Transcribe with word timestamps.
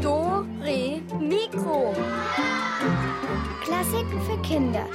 Do, 0.00 0.46
Re, 0.62 1.02
Mikro. 1.18 1.92
Klassiken 3.60 4.22
für 4.22 4.40
Kinder. 4.42 4.86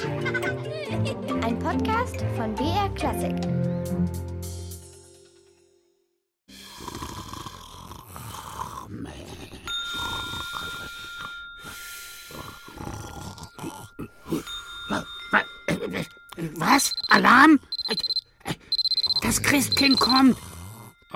Ein 1.43 1.59
Podcast 1.59 2.23
von 2.37 2.55
BR 2.55 2.87
Klassik. 2.95 3.35
Was? 16.53 16.93
Alarm? 17.09 17.59
Das 19.21 19.41
Christkind 19.41 19.99
kommt. 19.99 20.37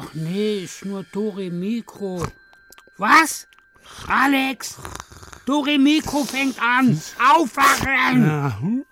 Ach 0.09 0.15
nee, 0.15 0.63
ist 0.63 0.85
nur 0.85 1.03
Dore 1.03 1.51
Mikro. 1.51 2.25
Was? 2.97 3.47
Alex? 4.07 4.77
Dore 5.45 5.77
Mikro 5.77 6.23
fängt 6.23 6.59
an. 6.59 6.99
Aufwachen! 7.35 8.25
Ja, 8.25 8.59
hm? 8.59 8.85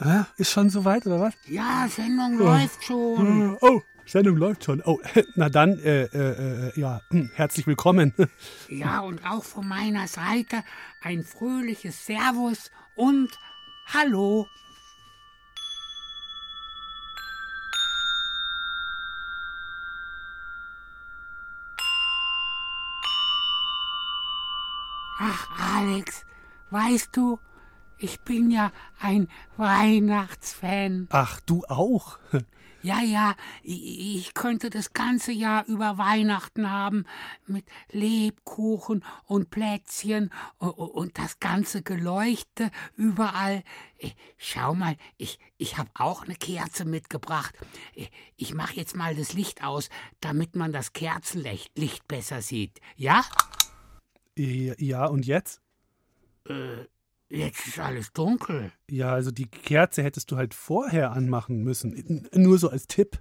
Äh, 0.00 0.24
ist 0.36 0.50
schon 0.50 0.68
soweit, 0.68 1.06
oder 1.06 1.20
was? 1.20 1.34
Ja, 1.46 1.86
Sendung 1.88 2.38
läuft 2.38 2.82
schon. 2.84 3.54
Äh, 3.54 3.58
Oh, 3.60 3.80
Sendung 4.06 4.36
läuft 4.38 4.64
schon. 4.64 4.82
Oh, 4.84 4.98
na 5.36 5.48
dann, 5.48 5.78
äh, 5.78 6.04
äh, 6.06 6.68
äh, 6.68 6.80
ja, 6.80 7.00
hm, 7.10 7.30
herzlich 7.34 7.66
willkommen. 7.68 8.12
Ja, 8.68 9.00
und 9.00 9.24
auch 9.24 9.44
von 9.44 9.68
meiner 9.68 10.08
Seite 10.08 10.64
ein 11.00 11.22
fröhliches 11.22 12.06
Servus 12.06 12.72
und 12.96 13.30
Hallo. 13.94 14.48
Alex, 25.76 26.24
weißt 26.70 27.14
du, 27.14 27.38
ich 27.98 28.20
bin 28.20 28.50
ja 28.50 28.72
ein 28.98 29.28
Weihnachtsfan. 29.58 31.06
Ach, 31.10 31.40
du 31.40 31.64
auch? 31.68 32.18
Ja, 32.82 33.00
ja, 33.00 33.34
ich 33.64 34.32
könnte 34.34 34.70
das 34.70 34.92
ganze 34.92 35.32
Jahr 35.32 35.66
über 35.66 35.98
Weihnachten 35.98 36.70
haben 36.70 37.04
mit 37.44 37.64
Lebkuchen 37.90 39.04
und 39.24 39.50
Plätzchen 39.50 40.30
und 40.58 41.18
das 41.18 41.40
ganze 41.40 41.82
Geleuchte 41.82 42.70
überall. 42.96 43.64
Schau 44.36 44.76
mal, 44.76 44.96
ich, 45.16 45.40
ich 45.56 45.78
habe 45.78 45.90
auch 45.94 46.22
eine 46.22 46.36
Kerze 46.36 46.84
mitgebracht. 46.84 47.56
Ich 48.36 48.54
mache 48.54 48.76
jetzt 48.76 48.94
mal 48.94 49.16
das 49.16 49.32
Licht 49.32 49.64
aus, 49.64 49.88
damit 50.20 50.54
man 50.54 50.72
das 50.72 50.92
Kerzenlicht 50.92 51.76
Licht 51.76 52.06
besser 52.06 52.40
sieht. 52.40 52.80
Ja? 52.94 53.24
Ja, 54.36 55.06
und 55.06 55.26
jetzt? 55.26 55.60
Jetzt 57.28 57.66
ist 57.66 57.78
alles 57.80 58.12
dunkel. 58.12 58.70
Ja, 58.88 59.12
also 59.12 59.32
die 59.32 59.48
Kerze 59.48 60.02
hättest 60.04 60.30
du 60.30 60.36
halt 60.36 60.54
vorher 60.54 61.10
anmachen 61.10 61.64
müssen. 61.64 62.28
Nur 62.32 62.56
so 62.58 62.70
als 62.70 62.86
Tipp. 62.86 63.18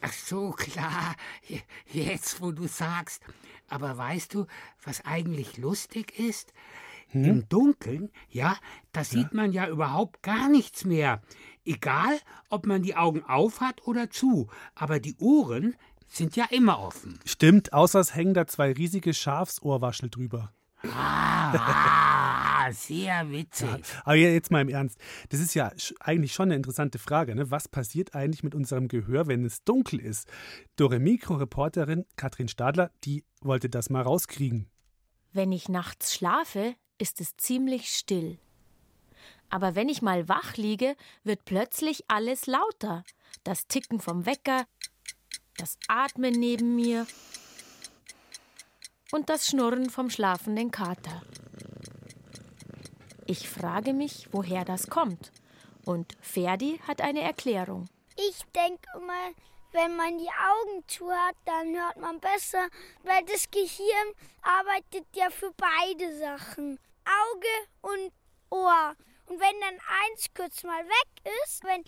Ach 0.00 0.12
so, 0.12 0.50
klar. 0.50 1.14
Je- 1.46 1.60
Jetzt, 1.92 2.40
wo 2.40 2.50
du 2.50 2.66
sagst. 2.66 3.22
Aber 3.68 3.96
weißt 3.96 4.34
du, 4.34 4.46
was 4.82 5.04
eigentlich 5.04 5.58
lustig 5.58 6.18
ist? 6.18 6.52
Im 7.12 7.48
Dunkeln, 7.48 8.10
ja, 8.28 8.56
da 8.92 9.02
sieht 9.02 9.34
man 9.34 9.52
ja 9.52 9.66
überhaupt 9.68 10.22
gar 10.22 10.48
nichts 10.48 10.84
mehr. 10.84 11.20
Egal, 11.64 12.16
ob 12.50 12.66
man 12.66 12.82
die 12.84 12.94
Augen 12.94 13.24
auf 13.24 13.60
hat 13.60 13.84
oder 13.84 14.10
zu. 14.10 14.48
Aber 14.76 15.00
die 15.00 15.16
Ohren 15.18 15.74
sind 16.06 16.36
ja 16.36 16.46
immer 16.50 16.78
offen. 16.78 17.18
Stimmt, 17.24 17.72
außer 17.72 17.98
es 17.98 18.14
hängen 18.14 18.34
da 18.34 18.46
zwei 18.46 18.70
riesige 18.72 19.12
Schafsohrwaschel 19.12 20.08
drüber. 20.08 20.52
Ah, 20.84 22.39
sehr 22.72 23.30
witzig. 23.30 23.68
Aber 24.04 24.14
ja, 24.14 24.28
jetzt 24.28 24.50
mal 24.50 24.60
im 24.60 24.68
Ernst. 24.68 24.98
Das 25.28 25.40
ist 25.40 25.54
ja 25.54 25.72
eigentlich 26.00 26.32
schon 26.32 26.48
eine 26.48 26.56
interessante 26.56 26.98
Frage. 26.98 27.34
Ne? 27.34 27.50
Was 27.50 27.68
passiert 27.68 28.14
eigentlich 28.14 28.42
mit 28.42 28.54
unserem 28.54 28.88
Gehör, 28.88 29.26
wenn 29.26 29.44
es 29.44 29.64
dunkel 29.64 30.00
ist? 30.00 30.28
Dore 30.76 30.98
Mikro-Reporterin 30.98 32.06
Katrin 32.16 32.48
Stadler, 32.48 32.90
die 33.04 33.24
wollte 33.40 33.68
das 33.68 33.90
mal 33.90 34.02
rauskriegen. 34.02 34.68
Wenn 35.32 35.52
ich 35.52 35.68
nachts 35.68 36.14
schlafe, 36.14 36.74
ist 36.98 37.20
es 37.20 37.36
ziemlich 37.36 37.88
still. 37.88 38.38
Aber 39.48 39.74
wenn 39.74 39.88
ich 39.88 40.02
mal 40.02 40.28
wach 40.28 40.56
liege, 40.56 40.96
wird 41.24 41.44
plötzlich 41.44 42.04
alles 42.08 42.46
lauter. 42.46 43.04
Das 43.42 43.66
Ticken 43.66 44.00
vom 44.00 44.26
Wecker, 44.26 44.66
das 45.56 45.76
Atmen 45.88 46.34
neben 46.34 46.76
mir 46.76 47.06
und 49.12 49.28
das 49.28 49.46
Schnurren 49.46 49.90
vom 49.90 50.10
schlafenden 50.10 50.70
Kater. 50.70 51.22
Ich 53.30 53.48
frage 53.48 53.92
mich, 53.92 54.26
woher 54.32 54.64
das 54.64 54.88
kommt. 54.88 55.30
Und 55.84 56.16
Ferdi 56.20 56.80
hat 56.88 57.00
eine 57.00 57.20
Erklärung. 57.20 57.88
Ich 58.16 58.42
denke 58.56 58.82
immer, 58.96 59.30
wenn 59.70 59.94
man 59.94 60.18
die 60.18 60.26
Augen 60.26 60.82
zu 60.88 61.08
hat, 61.12 61.36
dann 61.44 61.72
hört 61.76 61.96
man 61.98 62.18
besser, 62.18 62.66
weil 63.04 63.24
das 63.26 63.48
Gehirn 63.52 64.08
arbeitet 64.42 65.06
ja 65.14 65.30
für 65.30 65.52
beide 65.56 66.18
Sachen. 66.18 66.80
Auge 67.04 67.92
und 67.92 68.12
Ohr. 68.50 68.96
Und 69.26 69.38
wenn 69.38 69.60
dann 69.60 69.78
eins 70.08 70.26
kurz 70.36 70.64
mal 70.64 70.84
weg 70.84 71.32
ist, 71.44 71.62
wenn 71.62 71.84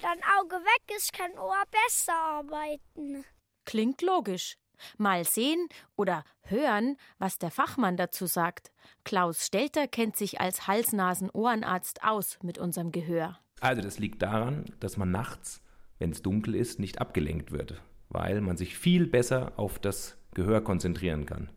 dann 0.00 0.18
Auge 0.40 0.56
weg 0.56 0.96
ist, 0.96 1.12
kann 1.12 1.36
Ohr 1.36 1.62
besser 1.70 2.14
arbeiten. 2.14 3.22
Klingt 3.66 4.00
logisch. 4.00 4.56
Mal 4.98 5.24
sehen 5.24 5.68
oder 5.96 6.24
hören, 6.42 6.96
was 7.18 7.38
der 7.38 7.50
Fachmann 7.50 7.96
dazu 7.96 8.26
sagt. 8.26 8.72
Klaus 9.04 9.46
Stelter 9.46 9.88
kennt 9.88 10.16
sich 10.16 10.40
als 10.40 10.66
Hals-Nasen-Ohrenarzt 10.66 12.04
aus 12.04 12.38
mit 12.42 12.58
unserem 12.58 12.92
Gehör. 12.92 13.38
Also 13.60 13.82
das 13.82 13.98
liegt 13.98 14.22
daran, 14.22 14.64
dass 14.80 14.96
man 14.96 15.10
nachts, 15.10 15.62
wenn 15.98 16.10
es 16.10 16.22
dunkel 16.22 16.54
ist, 16.54 16.78
nicht 16.78 17.00
abgelenkt 17.00 17.52
wird, 17.52 17.82
weil 18.08 18.40
man 18.40 18.56
sich 18.56 18.76
viel 18.76 19.06
besser 19.06 19.52
auf 19.56 19.78
das 19.78 20.18
Gehör 20.34 20.60
konzentrieren 20.62 21.26
kann. 21.26 21.50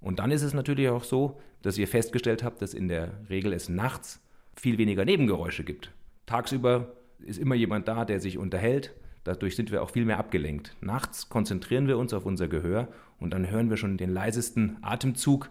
Und 0.00 0.18
dann 0.18 0.30
ist 0.30 0.42
es 0.42 0.54
natürlich 0.54 0.88
auch 0.88 1.04
so, 1.04 1.40
dass 1.62 1.78
ihr 1.78 1.86
festgestellt 1.86 2.42
habt, 2.42 2.60
dass 2.62 2.74
in 2.74 2.88
der 2.88 3.12
Regel 3.28 3.52
es 3.52 3.68
nachts 3.68 4.20
viel 4.56 4.78
weniger 4.78 5.04
Nebengeräusche 5.04 5.64
gibt. 5.64 5.92
Tagsüber 6.26 6.92
ist 7.18 7.38
immer 7.38 7.54
jemand 7.54 7.88
da, 7.88 8.04
der 8.04 8.20
sich 8.20 8.38
unterhält. 8.38 8.94
Dadurch 9.24 9.54
sind 9.54 9.70
wir 9.70 9.82
auch 9.82 9.90
viel 9.90 10.04
mehr 10.04 10.18
abgelenkt. 10.18 10.76
Nachts 10.80 11.28
konzentrieren 11.28 11.86
wir 11.86 11.98
uns 11.98 12.12
auf 12.12 12.26
unser 12.26 12.48
Gehör 12.48 12.88
und 13.20 13.30
dann 13.30 13.48
hören 13.48 13.70
wir 13.70 13.76
schon 13.76 13.96
den 13.96 14.12
leisesten 14.12 14.78
Atemzug 14.82 15.50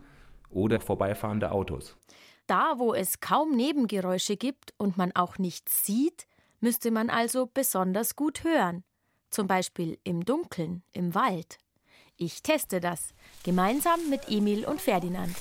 oder 0.49 0.81
vorbeifahrende 0.81 1.51
Autos. 1.51 1.97
Da, 2.47 2.73
wo 2.77 2.93
es 2.93 3.21
kaum 3.21 3.55
Nebengeräusche 3.55 4.35
gibt 4.35 4.73
und 4.77 4.97
man 4.97 5.13
auch 5.15 5.37
nichts 5.37 5.85
sieht, 5.85 6.27
müsste 6.59 6.91
man 6.91 7.09
also 7.09 7.49
besonders 7.51 8.15
gut 8.15 8.43
hören. 8.43 8.83
Zum 9.29 9.47
Beispiel 9.47 9.97
im 10.03 10.25
Dunkeln, 10.25 10.83
im 10.91 11.15
Wald. 11.15 11.57
Ich 12.17 12.43
teste 12.43 12.81
das, 12.81 13.13
gemeinsam 13.43 13.99
mit 14.09 14.27
Emil 14.27 14.65
und 14.65 14.81
Ferdinand. 14.81 15.35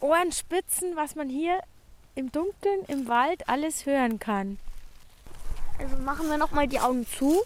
Ohrenspitzen, 0.00 0.96
was 0.96 1.14
man 1.14 1.28
hier 1.28 1.60
im 2.16 2.32
Dunkeln, 2.32 2.84
im 2.88 3.06
Wald 3.06 3.48
alles 3.48 3.86
hören 3.86 4.18
kann. 4.18 4.58
Also 5.80 5.96
machen 5.96 6.28
wir 6.28 6.36
noch 6.38 6.50
mal 6.50 6.68
die 6.68 6.80
Augen 6.80 7.06
zu. 7.06 7.42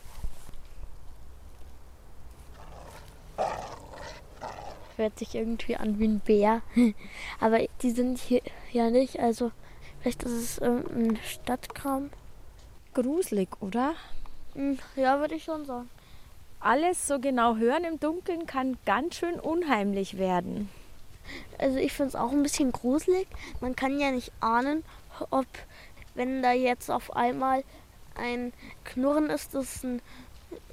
hört 4.97 5.19
sich 5.19 5.34
irgendwie 5.34 5.77
an 5.77 5.99
wie 5.99 6.06
ein 6.06 6.21
Bär. 6.21 6.62
Aber 7.41 7.59
die 7.83 7.91
sind 7.91 8.19
hier 8.19 8.43
ja 8.73 8.91
nicht. 8.91 9.19
Also 9.19 9.50
vielleicht 10.00 10.23
ist 10.23 10.33
es 10.33 10.59
irgendein 10.59 11.19
Stadtkram. 11.25 12.11
Gruselig, 12.93 13.49
oder? 13.61 13.94
Hm, 14.55 14.78
Ja, 14.97 15.19
würde 15.19 15.34
ich 15.34 15.44
schon 15.44 15.65
sagen. 15.65 15.89
Alles 16.61 17.06
so 17.06 17.19
genau 17.19 17.56
hören 17.56 17.85
im 17.85 18.00
Dunkeln 18.00 18.47
kann 18.47 18.79
ganz 18.87 19.17
schön 19.17 19.38
unheimlich 19.38 20.17
werden. 20.17 20.70
Also 21.59 21.79
ich 21.79 21.93
finde 21.93 22.09
es 22.09 22.17
auch 22.17 22.31
ein 22.31 22.43
bisschen 22.43 22.73
gruselig. 22.73 23.26
Man 23.61 23.76
kann 23.76 23.99
ja 23.99 24.11
nicht 24.11 24.32
ahnen, 24.41 24.85
ob 25.31 25.47
wenn 26.14 26.43
da 26.43 26.53
jetzt 26.53 26.91
auf 26.91 27.17
einmal 27.17 27.64
ein 28.14 28.52
Knurren 28.84 29.31
ist, 29.31 29.55
das 29.55 29.82
ein 29.84 30.00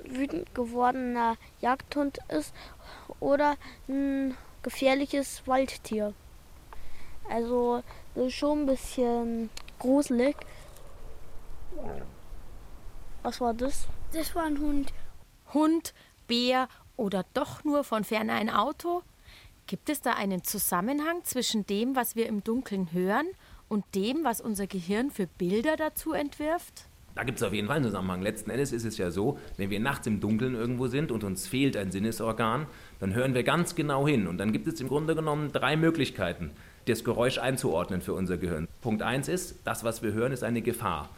wütend 0.04 0.54
gewordener 0.54 1.38
Jagdhund 1.60 2.20
ist 2.30 2.54
oder 3.20 3.56
ein 3.88 4.36
gefährliches 4.64 5.48
Waldtier. 5.48 6.14
Also 7.30 7.84
das 8.16 8.28
ist 8.28 8.34
schon 8.34 8.62
ein 8.62 8.66
bisschen 8.66 9.50
gruselig. 9.80 10.36
Was 13.24 13.40
war 13.40 13.54
das? 13.54 13.88
Das 14.14 14.36
war 14.36 14.44
ein 14.44 14.60
Hund. 14.60 14.94
Hund, 15.54 15.94
Bär 16.28 16.68
oder 16.98 17.26
doch 17.34 17.64
nur 17.64 17.84
von 17.84 18.04
ferne 18.04 18.34
ein 18.34 18.50
Auto? 18.50 19.04
Gibt 19.68 19.90
es 19.90 20.02
da 20.02 20.14
einen 20.14 20.44
Zusammenhang 20.44 21.24
zwischen 21.24 21.66
dem, 21.66 21.96
was 21.96 22.16
wir 22.16 22.28
im 22.28 22.44
Dunkeln 22.44 22.92
hören 22.92 23.28
und 23.70 23.86
dem, 23.96 24.24
was 24.24 24.42
unser 24.42 24.68
Gehirn 24.68 25.12
für 25.12 25.28
Bilder 25.28 25.78
dazu 25.78 26.12
entwirft? 26.14 26.88
Da 27.16 27.24
gibt 27.24 27.40
es 27.40 27.44
auf 27.44 27.54
jeden 27.54 27.68
Fall 27.68 27.78
einen 27.78 27.86
Zusammenhang. 27.86 28.22
Letzten 28.22 28.52
Endes 28.52 28.72
ist 28.72 28.86
es 28.86 28.98
ja 28.98 29.12
so, 29.12 29.38
wenn 29.58 29.70
wir 29.70 29.80
nachts 29.80 30.08
im 30.08 30.20
Dunkeln 30.20 30.56
irgendwo 30.56 30.88
sind 30.88 31.12
und 31.12 31.24
uns 31.24 31.48
fehlt 31.48 31.76
ein 31.76 31.92
Sinnesorgan, 31.92 32.68
dann 33.00 33.14
hören 33.14 33.34
wir 33.34 33.44
ganz 33.44 33.76
genau 33.76 34.08
hin. 34.08 34.28
Und 34.28 34.38
dann 34.38 34.52
gibt 34.54 34.68
es 34.68 34.80
im 34.80 34.88
Grunde 34.88 35.16
genommen 35.16 35.52
drei 35.52 35.76
Möglichkeiten, 35.76 36.52
das 36.86 37.04
Geräusch 37.04 37.38
einzuordnen 37.38 38.02
für 38.02 38.14
unser 38.14 38.38
Gehirn. 38.38 38.68
Punkt 38.82 39.02
1 39.02 39.28
ist, 39.28 39.60
das, 39.66 39.84
was 39.84 40.02
wir 40.02 40.14
hören, 40.14 40.32
ist 40.32 40.44
eine 40.44 40.62
Gefahr. 40.62 41.10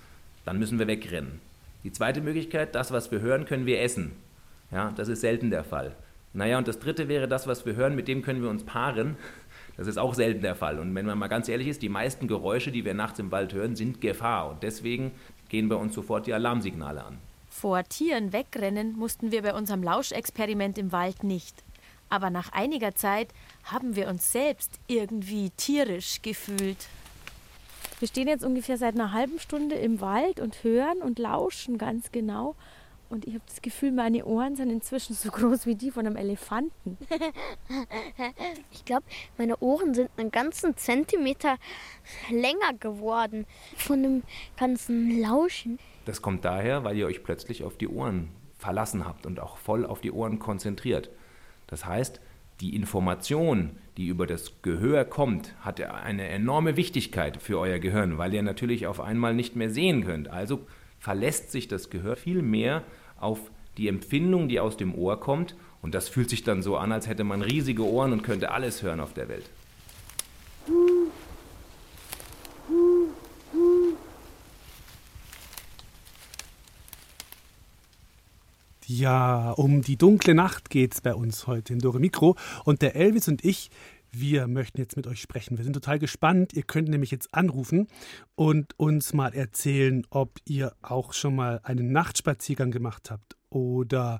Dann 0.45 0.60
müssen 0.60 0.80
wir 0.80 0.88
wegrennen. 0.88 1.40
Die 1.84 1.92
zweite 1.92 2.22
Möglichkeit, 2.22 2.75
das, 2.75 2.92
was 2.92 3.12
wir 3.12 3.22
hören, 3.22 3.45
können 3.45 3.66
wir 3.66 3.81
essen. 3.81 4.13
Ja, 4.72 4.92
das 4.95 5.07
ist 5.07 5.22
selten 5.22 5.51
der 5.51 5.63
Fall. 5.63 5.95
Naja, 6.34 6.57
und 6.57 6.68
das 6.68 6.80
dritte 6.80 7.07
wäre 7.07 7.28
das, 7.28 7.45
was 7.45 7.66
wir 7.66 7.75
hören, 7.75 7.95
mit 7.95 8.07
dem 8.07 8.24
können 8.24 8.42
wir 8.42 8.50
uns 8.50 8.63
paaren. 8.63 9.16
Das 9.78 9.88
ist 9.88 9.98
auch 9.98 10.13
selten 10.13 10.42
der 10.42 10.56
Fall. 10.56 10.80
Und 10.80 10.94
wenn 10.95 11.06
man 11.06 11.18
mal 11.18 11.28
ganz 11.28 11.48
ehrlich 11.50 11.68
ist, 11.68 11.81
die 11.81 11.90
meisten 11.90 12.28
Geräusche, 12.28 12.72
die 12.72 12.86
wir 12.86 12.94
nachts 12.94 13.19
im 13.19 13.31
Wald 13.31 13.54
hören, 13.54 13.75
sind 13.75 14.01
Gefahr. 14.01 14.50
Und 14.50 14.63
deswegen 14.63 15.12
gehen 15.53 15.69
bei 15.69 15.75
uns 15.75 15.94
sofort 15.94 16.25
die 16.25 16.33
Alarmsignale 16.33 17.05
an. 17.05 17.19
Vor 17.47 17.83
Tieren 17.83 18.33
wegrennen 18.33 18.97
mussten 18.97 19.31
wir 19.31 19.44
bei 19.44 19.53
unserem 19.53 19.83
Lauschexperiment 19.83 20.79
im 20.79 20.91
Wald 20.91 21.23
nicht. 21.23 21.63
Aber 22.09 22.31
nach 22.31 22.51
einiger 22.53 22.95
Zeit 22.95 23.27
haben 23.63 23.95
wir 23.95 24.07
uns 24.07 24.31
selbst 24.31 24.79
irgendwie 24.88 25.51
tierisch 25.51 26.23
gefühlt. 26.23 26.88
Wir 28.00 28.07
stehen 28.07 28.27
jetzt 28.27 28.44
ungefähr 28.44 28.79
seit 28.79 28.95
einer 28.95 29.11
halben 29.11 29.38
Stunde 29.38 29.75
im 29.75 30.01
Wald 30.01 30.39
und 30.39 30.63
hören 30.63 31.03
und 31.03 31.19
lauschen 31.19 31.77
ganz 31.77 32.11
genau. 32.11 32.56
Und 33.13 33.27
ich 33.27 33.36
habe 33.36 33.44
das 33.45 33.62
Gefühl, 33.62 33.92
meine 33.92 34.25
Ohren 34.25 34.56
sind 34.56 34.71
inzwischen 34.71 35.13
so 35.13 35.30
groß 35.31 35.68
wie 35.68 35.75
die 35.75 35.92
von 35.92 36.07
einem 36.07 36.15
Elefanten. 36.15 36.98
ich 38.71 38.86
glaube, 38.86 39.04
meine 39.38 39.56
Ohren 39.60 39.94
sind 39.94 40.10
einen 40.18 40.31
ganzen 40.31 40.75
Zentimeter 40.77 41.57
länger 42.31 42.74
geworden 42.80 43.45
von 43.77 44.01
dem 44.01 44.24
ganzen 44.57 45.21
Lauschen. 45.21 45.77
Das 46.06 46.24
kommt 46.24 46.44
daher, 46.44 46.83
weil 46.83 46.98
ihr 46.98 47.06
euch 47.06 47.24
plötzlich 47.24 47.63
auf 47.63 47.77
die 47.77 47.88
Ohren 47.88 48.30
verlassen 48.57 49.06
habt 49.06 49.27
und 49.27 49.39
auch 49.39 49.57
voll 49.57 49.86
auf 49.86 50.01
die 50.01 50.12
Ohren 50.12 50.39
konzentriert. 50.39 51.12
Das 51.68 51.86
heißt, 51.86 52.19
die 52.62 52.75
Information, 52.75 53.77
die 53.95 54.07
über 54.07 54.25
das 54.25 54.63
Gehör 54.63 55.06
kommt, 55.06 55.54
hat 55.59 55.80
eine 55.80 56.30
enorme 56.30 56.77
Wichtigkeit 56.77 57.39
für 57.39 57.59
euer 57.59 57.77
Gehirn, 57.77 58.18
weil 58.18 58.33
ihr 58.33 58.42
natürlich 58.42 58.88
auf 58.88 59.00
einmal 59.00 59.36
nicht 59.36 59.56
mehr 59.56 59.69
sehen 59.69 60.04
könnt. 60.04 60.30
Also 60.30 60.66
verlässt 60.98 61.51
sich 61.51 61.68
das 61.68 61.92
Gehör 61.92 62.16
viel 62.16 62.42
mehr 62.42 62.81
auf 63.23 63.39
die 63.77 63.87
Empfindung, 63.87 64.49
die 64.49 64.59
aus 64.59 64.77
dem 64.77 64.93
Ohr 64.93 65.19
kommt. 65.19 65.55
Und 65.81 65.95
das 65.95 66.07
fühlt 66.07 66.29
sich 66.29 66.43
dann 66.43 66.61
so 66.61 66.77
an, 66.77 66.91
als 66.91 67.07
hätte 67.07 67.23
man 67.23 67.41
riesige 67.41 67.85
Ohren 67.85 68.13
und 68.13 68.23
könnte 68.23 68.51
alles 68.51 68.83
hören 68.83 68.99
auf 68.99 69.13
der 69.13 69.29
Welt. 69.29 69.49
Ja, 78.85 79.51
um 79.51 79.81
die 79.81 79.97
dunkle 79.97 80.35
Nacht 80.35 80.69
geht 80.69 80.93
es 80.93 81.01
bei 81.01 81.15
uns 81.15 81.47
heute 81.47 81.73
in 81.73 81.79
Dore 81.79 81.99
Mikro. 81.99 82.35
Und 82.63 82.81
der 82.81 82.95
Elvis 82.95 83.27
und 83.27 83.43
ich, 83.43 83.71
wir 84.13 84.48
möchten 84.48 84.80
jetzt 84.80 84.95
mit 84.95 85.07
euch 85.07 85.21
sprechen. 85.21 85.57
Wir 85.57 85.63
sind 85.63 85.74
total 85.74 86.00
gespannt. 86.00 86.54
Ihr 86.54 86.63
könnt 86.63 86.88
nämlich 86.88 87.12
jetzt 87.12 87.33
anrufen 87.33 87.88
und 88.36 88.77
uns 88.80 89.13
mal 89.13 89.33
erzählen, 89.33 90.06
ob 90.10 90.39
ihr 90.45 90.74
auch 90.81 91.13
schon 91.13 91.36
mal 91.36 91.60
einen 91.63 91.92
Nachtspaziergang 91.92 92.71
gemacht 92.71 93.10
habt 93.12 93.36
oder 93.50 94.19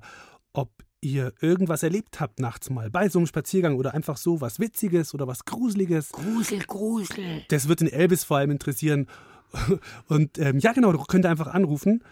ob 0.52 0.70
ihr 1.00 1.32
irgendwas 1.40 1.82
erlebt 1.82 2.20
habt 2.20 2.40
nachts 2.40 2.70
mal 2.70 2.90
bei 2.90 3.08
so 3.08 3.18
einem 3.18 3.26
Spaziergang 3.26 3.76
oder 3.76 3.94
einfach 3.94 4.16
so 4.16 4.40
was 4.40 4.58
Witziges 4.58 5.14
oder 5.14 5.26
was 5.26 5.44
Gruseliges. 5.44 6.10
Grusel, 6.12 6.60
Grusel. 6.60 7.44
Das 7.48 7.68
wird 7.68 7.80
den 7.80 7.88
Elvis 7.88 8.24
vor 8.24 8.38
allem 8.38 8.50
interessieren. 8.50 9.06
Und 10.08 10.38
ähm, 10.38 10.58
ja, 10.58 10.72
genau, 10.72 10.92
du 10.92 10.98
könnt 11.04 11.26
einfach 11.26 11.48
anrufen 11.48 12.02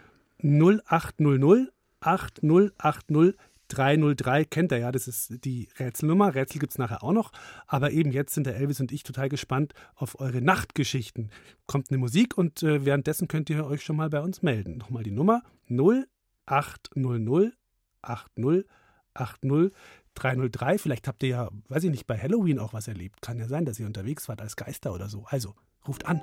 0800 0.43 1.73
8080 2.03 3.35
303 3.73 4.45
kennt 4.45 4.73
er 4.73 4.79
ja, 4.79 4.93
das 4.93 5.09
ist 5.09 5.45
die 5.45 5.69
Rätselnummer. 5.79 6.35
Rätsel 6.35 6.61
gibt 6.61 6.73
es 6.73 6.79
nachher 6.79 7.03
auch 7.03 7.13
noch. 7.13 7.33
Aber 7.67 7.91
eben 7.91 8.13
jetzt 8.13 8.35
sind 8.35 8.47
der 8.47 8.57
Elvis 8.57 8.81
und 8.81 8.93
ich 8.93 9.03
total 9.03 9.29
gespannt 9.29 9.73
auf 9.95 10.21
eure 10.21 10.41
Nachtgeschichten. 10.41 11.31
Kommt 11.67 11.91
eine 11.91 11.99
Musik 11.99 12.37
und 12.37 12.63
äh, 12.63 12.85
währenddessen 12.85 13.29
könnt 13.29 13.51
ihr 13.51 13.67
euch 13.67 13.83
schon 13.83 13.97
mal 13.97 14.11
bei 14.11 14.21
uns 14.21 14.43
melden. 14.43 14.79
Nochmal 14.79 15.03
die 15.03 15.11
Nummer 15.11 15.43
0800 15.69 17.55
80 18.03 18.67
80 19.15 19.73
303. 20.15 20.79
Vielleicht 20.79 21.09
habt 21.09 21.23
ihr 21.23 21.29
ja, 21.29 21.49
weiß 21.69 21.85
ich 21.85 21.91
nicht, 21.91 22.07
bei 22.07 22.19
Halloween 22.19 22.59
auch 22.59 22.73
was 22.73 22.89
erlebt. 22.89 23.23
Kann 23.23 23.39
ja 23.39 23.49
sein, 23.49 23.65
dass 23.65 23.79
ihr 23.79 23.87
unterwegs 23.87 24.29
wart 24.29 24.41
als 24.41 24.57
Geister 24.57 24.93
oder 24.93 25.09
so. 25.09 25.25
Also, 25.29 25.55
ruft 25.87 26.07
an. 26.07 26.21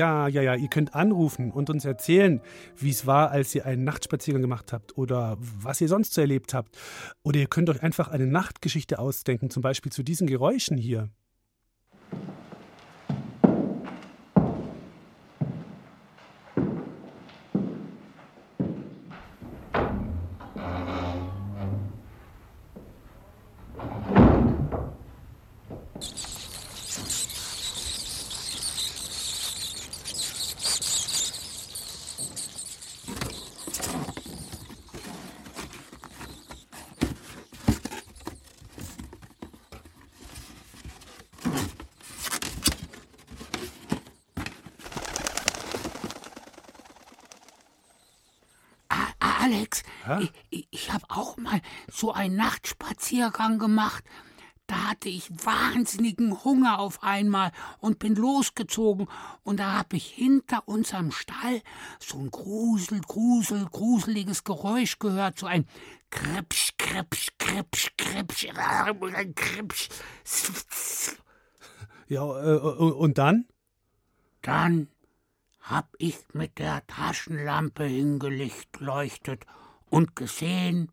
Ja, 0.00 0.28
ja, 0.28 0.40
ja, 0.40 0.54
ihr 0.54 0.68
könnt 0.68 0.94
anrufen 0.94 1.50
und 1.50 1.68
uns 1.68 1.84
erzählen, 1.84 2.40
wie 2.74 2.88
es 2.88 3.04
war, 3.04 3.32
als 3.32 3.54
ihr 3.54 3.66
einen 3.66 3.84
Nachtspaziergang 3.84 4.40
gemacht 4.40 4.72
habt 4.72 4.96
oder 4.96 5.36
was 5.38 5.78
ihr 5.82 5.88
sonst 5.88 6.14
so 6.14 6.22
erlebt 6.22 6.54
habt. 6.54 6.78
Oder 7.22 7.40
ihr 7.40 7.48
könnt 7.48 7.68
euch 7.68 7.82
einfach 7.82 8.08
eine 8.08 8.26
Nachtgeschichte 8.26 8.98
ausdenken, 8.98 9.50
zum 9.50 9.60
Beispiel 9.60 9.92
zu 9.92 10.02
diesen 10.02 10.26
Geräuschen 10.26 10.78
hier. 10.78 11.10
Alex, 50.16 50.32
ich, 50.50 50.68
ich 50.70 50.92
habe 50.92 51.04
auch 51.08 51.36
mal 51.36 51.60
so 51.90 52.12
einen 52.12 52.36
Nachtspaziergang 52.36 53.58
gemacht. 53.58 54.04
Da 54.66 54.90
hatte 54.90 55.08
ich 55.08 55.28
wahnsinnigen 55.44 56.44
Hunger 56.44 56.78
auf 56.78 57.02
einmal 57.02 57.50
und 57.78 57.98
bin 57.98 58.14
losgezogen. 58.14 59.08
Und 59.42 59.58
da 59.58 59.72
habe 59.72 59.96
ich 59.96 60.06
hinter 60.06 60.68
unserem 60.68 61.10
Stall 61.10 61.60
so 61.98 62.18
ein 62.18 62.30
Grusel, 62.30 63.00
Grusel, 63.00 63.66
gruseliges 63.66 64.44
Geräusch 64.44 65.00
gehört. 65.00 65.40
So 65.40 65.46
ein 65.46 65.66
Kripsch, 66.10 66.74
Kripsch, 66.78 67.30
Kripsch, 67.38 67.90
Kripsch, 67.96 68.46
Kripsch. 69.34 69.88
Ja, 72.06 72.24
äh, 72.24 72.58
und 72.58 73.18
dann? 73.18 73.46
Dann 74.42 74.86
hab 75.62 75.88
ich 75.98 76.16
mit 76.32 76.58
der 76.58 76.86
Taschenlampe 76.86 77.84
hingelicht 77.84 78.78
leuchtet 78.78 79.46
und 79.90 80.16
gesehen, 80.16 80.90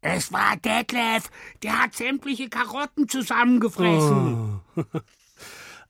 es 0.00 0.32
war 0.32 0.56
Detlef, 0.56 1.30
der 1.62 1.82
hat 1.82 1.94
sämtliche 1.94 2.48
Karotten 2.48 3.08
zusammengefressen. 3.08 4.60
Oh. 4.76 4.82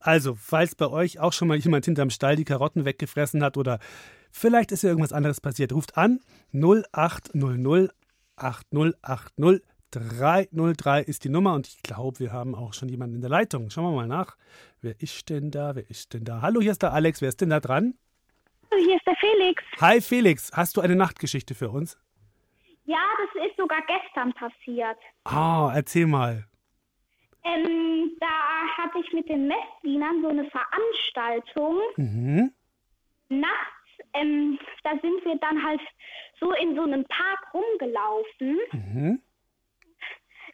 Also, 0.05 0.35
falls 0.35 0.75
bei 0.75 0.89
euch 0.89 1.21
auch 1.21 1.33
schon 1.33 1.47
mal 1.47 1.57
jemand 1.57 1.85
hinterm 1.85 2.11
Stall 2.11 2.35
die 2.35 2.45
Karotten 2.45 2.85
weggefressen 2.85 3.41
hat 3.45 3.57
oder 3.57 3.79
vielleicht 4.33 4.73
ist 4.73 4.83
ja 4.83 4.89
irgendwas 4.89 5.13
anderes 5.13 5.41
passiert, 5.41 5.73
ruft 5.73 5.97
an 5.97 6.19
0800 6.53 7.95
8080 8.35 9.63
303 9.93 11.03
ist 11.03 11.25
die 11.25 11.29
Nummer 11.29 11.55
und 11.55 11.69
ich 11.69 11.83
glaube, 11.83 12.19
wir 12.19 12.33
haben 12.33 12.55
auch 12.55 12.73
schon 12.73 12.89
jemanden 12.89 13.17
in 13.17 13.21
der 13.21 13.31
Leitung. 13.31 13.71
Schauen 13.71 13.85
wir 13.85 13.93
mal 13.93 14.09
nach. 14.09 14.37
Wer 14.81 15.01
ist 15.01 15.29
denn 15.29 15.51
da? 15.51 15.77
Wer 15.77 15.89
ist 15.89 16.15
denn 16.15 16.25
da? 16.25 16.41
Hallo, 16.41 16.61
hier 16.61 16.73
ist 16.73 16.83
der 16.83 16.95
Alex. 16.95 17.21
Wer 17.21 17.29
ist 17.29 17.41
denn 17.41 17.51
da 17.51 17.61
dran? 17.61 17.95
Hier 18.71 18.97
ist 18.97 19.07
der 19.07 19.17
Felix. 19.17 19.63
Hi 19.81 20.01
Felix, 20.01 20.51
hast 20.53 20.77
du 20.77 20.81
eine 20.81 20.97
Nachtgeschichte 20.97 21.55
für 21.55 21.71
uns? 21.71 21.99
Ja, 22.93 23.07
das 23.19 23.47
ist 23.47 23.57
sogar 23.57 23.81
gestern 23.87 24.35
passiert. 24.35 24.99
Ah, 25.25 25.73
erzähl 25.75 26.07
mal. 26.07 26.45
Ähm, 27.43 28.13
da 28.21 28.27
hatte 28.77 28.99
ich 28.99 29.13
mit 29.15 29.29
den 29.31 29.49
Messdienern 29.49 30.21
so 30.21 30.29
eine 30.29 30.45
Veranstaltung. 30.51 31.81
Mhm. 31.97 32.53
Nachts, 33.31 33.89
ähm, 34.13 34.59
da 34.85 34.91
sind 34.91 35.25
wir 35.25 35.37
dann 35.37 35.65
halt 35.65 35.81
so 36.39 36.53
in 36.53 36.77
so 36.77 36.83
einem 36.83 37.05
Park 37.07 37.55
rumgelaufen. 37.55 38.59
Mhm 38.73 39.23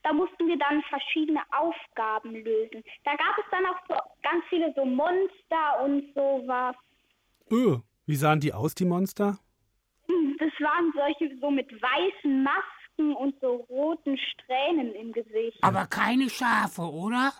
da 0.04 0.12
mussten 0.12 0.46
wir 0.46 0.56
dann 0.56 0.80
verschiedene 0.82 1.40
Aufgaben 1.50 2.32
lösen. 2.32 2.82
Da 3.04 3.10
gab 3.16 3.36
es 3.36 3.44
dann 3.50 3.66
auch 3.66 3.78
so 3.88 3.94
ganz 4.22 4.44
viele 4.48 4.72
so 4.74 4.84
Monster 4.84 5.84
und 5.84 6.14
sowas. 6.14 6.76
Öh, 7.50 7.78
wie 8.06 8.16
sahen 8.16 8.40
die 8.40 8.52
aus, 8.52 8.74
die 8.74 8.84
Monster? 8.84 9.38
Das 10.38 10.52
waren 10.60 10.92
solche 10.94 11.36
so 11.40 11.50
mit 11.50 11.70
weißen 11.70 12.42
Masken 12.42 13.14
und 13.14 13.34
so 13.40 13.66
roten 13.68 14.16
Strähnen 14.16 14.94
im 14.94 15.12
Gesicht. 15.12 15.58
Aber 15.62 15.86
keine 15.86 16.30
Schafe, 16.30 16.82
oder? 16.82 17.32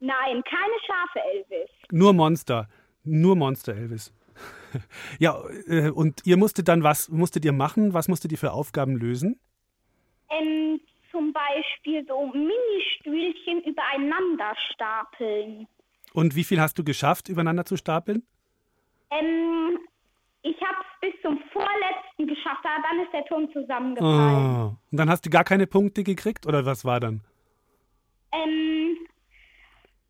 Nein, 0.00 0.42
keine 0.44 0.78
Schafe, 0.86 1.20
Elvis. 1.34 1.70
Nur 1.90 2.12
Monster. 2.12 2.68
Nur 3.04 3.36
Monster, 3.36 3.74
Elvis. 3.74 4.12
ja, 5.18 5.36
äh, 5.66 5.90
und 5.90 6.24
ihr 6.24 6.36
musstet 6.36 6.68
dann 6.68 6.82
was 6.82 7.08
musstet 7.08 7.44
ihr 7.44 7.52
machen? 7.52 7.94
Was 7.94 8.08
musstet 8.08 8.32
ihr 8.32 8.38
für 8.38 8.52
Aufgaben 8.52 8.96
lösen? 8.96 9.40
Ähm, 10.30 10.80
zum 11.10 11.32
Beispiel 11.32 12.06
so 12.06 12.26
Ministühlchen 12.26 13.62
übereinander 13.64 14.54
stapeln. 14.72 15.66
Und 16.12 16.36
wie 16.36 16.44
viel 16.44 16.60
hast 16.60 16.78
du 16.78 16.84
geschafft, 16.84 17.28
übereinander 17.28 17.64
zu 17.64 17.76
stapeln? 17.76 18.22
Ähm, 19.10 19.78
ich 20.48 20.60
habe 20.62 20.78
es 20.80 21.00
bis 21.00 21.22
zum 21.22 21.38
vorletzten 21.52 22.26
geschafft, 22.26 22.64
aber 22.64 22.82
dann 22.82 23.04
ist 23.04 23.12
der 23.12 23.24
Turm 23.26 23.52
zusammengefallen. 23.52 24.72
Oh. 24.72 24.76
Und 24.90 24.98
dann 24.98 25.10
hast 25.10 25.26
du 25.26 25.30
gar 25.30 25.44
keine 25.44 25.66
Punkte 25.66 26.02
gekriegt 26.02 26.46
oder 26.46 26.64
was 26.64 26.84
war 26.84 27.00
dann? 27.00 27.22
Ähm, 28.32 28.96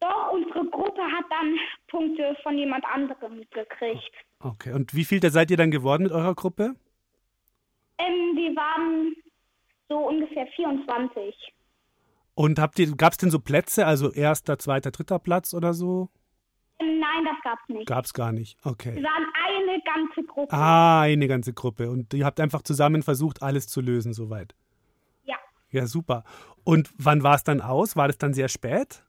doch, 0.00 0.32
unsere 0.32 0.64
Gruppe 0.70 1.02
hat 1.02 1.24
dann 1.30 1.56
Punkte 1.88 2.36
von 2.42 2.56
jemand 2.56 2.84
anderem 2.84 3.40
gekriegt. 3.50 4.12
Okay, 4.40 4.72
und 4.72 4.94
wie 4.94 5.04
viel 5.04 5.20
da 5.20 5.30
seid 5.30 5.50
ihr 5.50 5.56
dann 5.56 5.70
geworden 5.70 6.04
mit 6.04 6.12
eurer 6.12 6.34
Gruppe? 6.34 6.74
Ähm, 7.98 8.36
wir 8.36 8.54
waren 8.54 9.14
so 9.88 9.98
ungefähr 9.98 10.46
24. 10.54 11.34
Und 12.34 12.60
habt 12.60 12.78
ihr, 12.78 12.94
gab 12.96 13.12
es 13.12 13.18
denn 13.18 13.30
so 13.30 13.40
Plätze, 13.40 13.84
also 13.84 14.12
erster, 14.12 14.58
zweiter, 14.58 14.92
dritter 14.92 15.18
Platz 15.18 15.54
oder 15.54 15.74
so? 15.74 16.08
Nein, 16.98 17.24
das 17.24 17.36
gab's 17.42 17.68
nicht. 17.68 17.86
Gab's 17.86 18.12
gar 18.14 18.32
nicht. 18.32 18.58
Okay. 18.64 18.94
Wir 18.96 19.02
waren 19.02 19.26
eine 19.46 19.80
ganze 19.82 20.22
Gruppe. 20.26 20.52
Ah, 20.54 21.02
eine 21.02 21.28
ganze 21.28 21.52
Gruppe. 21.52 21.90
Und 21.90 22.12
ihr 22.14 22.24
habt 22.24 22.40
einfach 22.40 22.62
zusammen 22.62 23.02
versucht, 23.02 23.42
alles 23.42 23.66
zu 23.68 23.80
lösen 23.80 24.12
soweit. 24.12 24.54
Ja. 25.24 25.36
Ja, 25.70 25.86
super. 25.86 26.24
Und 26.64 26.90
wann 26.96 27.22
war 27.22 27.34
es 27.34 27.44
dann 27.44 27.60
aus? 27.60 27.96
War 27.96 28.08
das 28.08 28.18
dann 28.18 28.34
sehr 28.34 28.48
spät? 28.48 29.02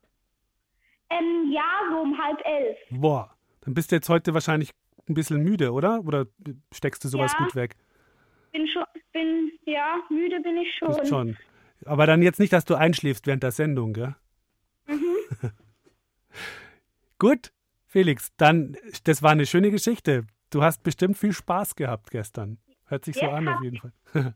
Ähm, 1.09 1.51
ja, 1.51 1.63
so 1.91 1.97
um 2.01 2.17
halb 2.17 2.39
elf. 2.45 2.77
Boah, 2.91 3.35
dann 3.61 3.73
bist 3.73 3.91
du 3.91 3.95
jetzt 3.95 4.09
heute 4.09 4.33
wahrscheinlich 4.33 4.71
ein 5.07 5.13
bisschen 5.15 5.41
müde, 5.41 5.71
oder? 5.71 6.01
Oder 6.05 6.27
steckst 6.71 7.03
du 7.03 7.07
sowas 7.07 7.33
Ja. 7.37 7.45
gut 7.45 7.55
weg? 7.55 7.75
Bin 8.51 8.67
schon, 8.67 8.83
bin, 9.11 9.51
ja, 9.65 9.97
müde 10.09 10.39
bin 10.41 10.57
ich 10.57 10.67
schon. 10.77 10.89
Bist 10.89 11.07
schon. 11.07 11.37
Aber 11.85 12.05
dann 12.05 12.21
jetzt 12.21 12.39
nicht, 12.39 12.53
dass 12.53 12.65
du 12.65 12.75
einschläfst 12.75 13.25
während 13.25 13.41
der 13.43 13.51
Sendung, 13.51 13.93
gell? 13.93 14.15
Mhm. 14.87 15.15
Gut, 17.19 17.51
Felix, 17.89 18.31
dann, 18.37 18.77
das 19.05 19.23
war 19.23 19.31
eine 19.31 19.47
schöne 19.47 19.71
Geschichte. 19.71 20.27
Du 20.51 20.61
hast 20.61 20.83
bestimmt 20.83 21.17
viel 21.17 21.33
Spaß 21.33 21.75
gehabt 21.75 22.11
gestern. 22.11 22.59
Hört 22.85 23.03
sich 23.03 23.15
so 23.15 23.21
Ja, 23.25 23.33
an 23.33 23.47
auf 23.47 23.63
jeden 23.63 23.77
Fall. 23.77 23.93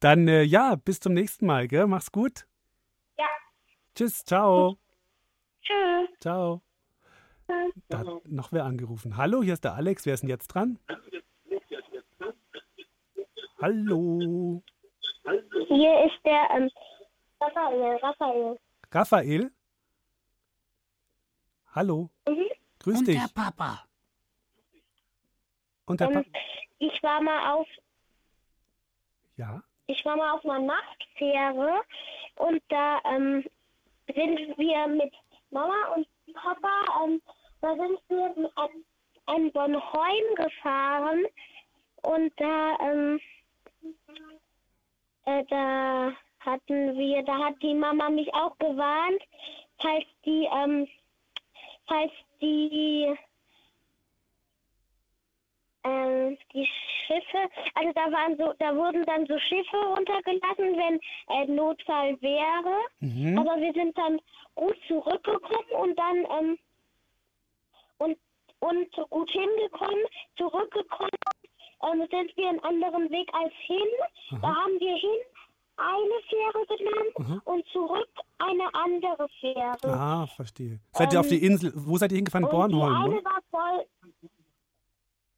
Dann, 0.00 0.26
äh, 0.26 0.42
ja, 0.42 0.74
bis 0.74 0.98
zum 0.98 1.14
nächsten 1.14 1.46
Mal, 1.46 1.68
gell? 1.68 1.86
Mach's 1.86 2.10
gut. 2.10 2.44
Ja. 3.16 3.26
Tschüss, 3.94 4.24
ciao. 4.24 4.78
Tschüss. 5.62 6.10
Ciao. 6.20 6.62
Da 7.88 7.98
hat 7.98 8.06
noch 8.26 8.50
wer 8.50 8.64
angerufen. 8.64 9.16
Hallo, 9.16 9.44
hier 9.44 9.54
ist 9.54 9.62
der 9.62 9.74
Alex. 9.74 10.04
Wer 10.04 10.14
ist 10.14 10.22
denn 10.22 10.30
jetzt 10.30 10.48
dran? 10.48 10.80
Hallo. 13.60 14.60
Hier 15.68 16.04
ist 16.06 16.24
der 16.24 16.48
ähm, 16.56 16.70
Raphael. 17.40 17.96
Raphael. 18.02 18.58
Raphael? 18.90 19.52
Hallo. 21.74 22.10
Mhm. 22.28 22.48
Grüß 22.82 22.98
Und 22.98 23.08
dich. 23.08 23.18
der 23.20 23.28
Papa. 23.28 23.84
Und 25.86 26.00
der 26.00 26.08
Ähm, 26.08 26.14
Papa? 26.14 26.28
ich 26.78 27.02
war 27.02 27.20
mal 27.20 27.52
auf 27.54 27.66
Ja. 29.36 29.62
ich 29.86 30.04
war 30.04 30.16
mal 30.16 30.32
auf 30.32 30.44
einer 30.44 30.60
Nachtfähre 30.60 31.82
und 32.36 32.62
da 32.68 33.00
ähm, 33.04 33.44
sind 34.06 34.58
wir 34.58 34.86
mit 34.88 35.12
Mama 35.50 35.94
und 35.94 36.06
Papa, 36.34 37.04
ähm, 37.04 37.20
da 37.60 37.74
sind 37.76 37.98
wir 38.08 38.50
an, 38.56 38.70
an 39.26 39.52
Bornholm 39.52 40.34
gefahren 40.36 41.24
und 42.02 42.32
da, 42.40 42.78
ähm, 42.80 43.20
äh, 45.26 45.44
da 45.48 46.12
hatten 46.40 46.96
wir, 46.96 47.22
da 47.24 47.38
hat 47.38 47.62
die 47.62 47.74
Mama 47.74 48.08
mich 48.10 48.32
auch 48.34 48.56
gewarnt, 48.58 49.22
falls 49.80 50.04
die, 50.24 50.48
ähm, 50.52 50.88
falls 51.86 52.12
die 52.42 53.16
ähm, 55.84 56.38
die 56.52 56.68
Schiffe, 57.06 57.48
also 57.74 57.92
da 57.94 58.12
waren 58.12 58.36
so, 58.36 58.52
da 58.58 58.76
wurden 58.76 59.04
dann 59.04 59.26
so 59.26 59.38
Schiffe 59.38 59.76
runtergelassen, 59.76 60.76
wenn 60.76 61.00
äh, 61.28 61.46
Notfall 61.46 62.20
wäre. 62.20 62.76
Mhm. 63.00 63.38
Aber 63.38 63.60
wir 63.60 63.72
sind 63.72 63.96
dann 63.98 64.20
gut 64.54 64.76
zurückgekommen 64.86 65.70
und 65.80 65.98
dann 65.98 66.16
ähm, 66.16 66.58
und 67.98 68.18
und 68.60 68.92
gut 69.10 69.30
hingekommen, 69.30 70.04
zurückgekommen, 70.36 71.10
ähm, 71.82 72.06
sind 72.10 72.36
wir 72.36 72.48
einen 72.48 72.60
anderen 72.60 73.10
Weg 73.10 73.28
als 73.34 73.52
hin. 73.66 74.38
Da 74.40 74.54
haben 74.54 74.78
wir 74.78 74.94
hin 74.94 75.18
eine 75.76 76.20
Fähre 76.28 76.66
genommen 76.66 77.32
Mhm. 77.34 77.42
und 77.44 77.64
zurück 77.72 78.08
eine 78.38 78.74
andere 78.74 79.28
Fähre. 79.40 79.76
Ah, 79.84 80.26
verstehe. 80.26 80.80
Seid 80.92 81.12
ihr 81.12 81.20
auf 81.20 81.28
die 81.28 81.44
Insel, 81.44 81.72
wo 81.74 81.96
seid 81.98 82.12
ihr 82.12 82.16
hingefahren? 82.16 82.44
Ähm, 82.44 82.50
und 82.54 82.68
die 82.70 82.74
Bornholm, 82.74 83.04
eine 83.04 83.14
oder? 83.20 83.24
war 83.24 83.42
voll. 83.50 83.86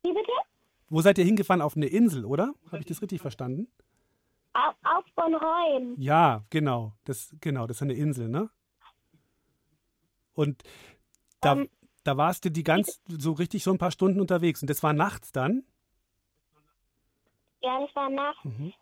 Wie 0.02 0.12
bitte? 0.12 0.32
Wo 0.90 1.00
seid 1.00 1.18
ihr 1.18 1.24
hingefahren? 1.24 1.62
Auf 1.62 1.76
eine 1.76 1.86
Insel, 1.86 2.24
oder? 2.24 2.52
Habe 2.66 2.78
ich 2.80 2.86
das 2.86 3.00
richtig 3.02 3.20
verstanden? 3.20 3.68
Auf, 4.52 4.74
auf 4.84 5.04
Bornholm. 5.16 5.94
Ja, 5.98 6.44
genau. 6.50 6.92
Das, 7.04 7.34
genau, 7.40 7.66
das 7.66 7.78
ist 7.78 7.82
eine 7.82 7.94
Insel, 7.94 8.28
ne? 8.28 8.50
Und 10.34 10.62
da, 11.40 11.52
Ähm, 11.52 11.68
da 12.04 12.16
warst 12.16 12.44
du 12.44 12.50
die 12.50 12.62
ganz, 12.64 13.00
so 13.08 13.32
richtig 13.32 13.62
so 13.64 13.70
ein 13.72 13.78
paar 13.78 13.90
Stunden 13.90 14.20
unterwegs. 14.20 14.60
Und 14.62 14.68
das 14.68 14.82
war 14.82 14.92
nachts 14.92 15.32
dann? 15.32 15.64
Ja, 17.62 17.80
das 17.80 17.94
war 17.96 18.10
nachts. 18.10 18.44
Mhm. 18.44 18.72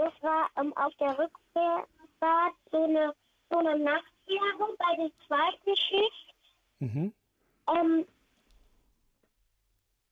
Das 0.00 0.14
war 0.22 0.48
ähm, 0.56 0.74
auf 0.78 0.94
der 0.94 1.10
Rückfahrt 1.10 2.54
so 2.72 2.84
eine, 2.84 3.14
so 3.50 3.58
eine 3.58 3.78
Nachtfähre 3.78 4.74
bei 4.78 4.96
dem 4.96 5.12
zweiten 5.26 5.76
Schiff. 5.76 6.14
Mhm. 6.78 7.12
Ähm, 7.68 8.06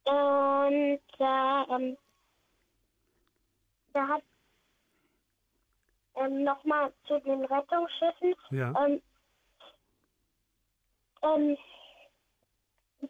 und 0.04 1.00
da, 1.18 1.66
ähm, 1.70 1.96
da 3.94 4.08
hat 4.08 4.22
ähm, 6.16 6.44
nochmal 6.44 6.92
zu 7.06 7.18
den 7.20 7.46
Rettungsschiffen. 7.46 8.34
Ja. 8.50 8.74
Ähm, 8.84 9.02
ähm, 11.22 11.56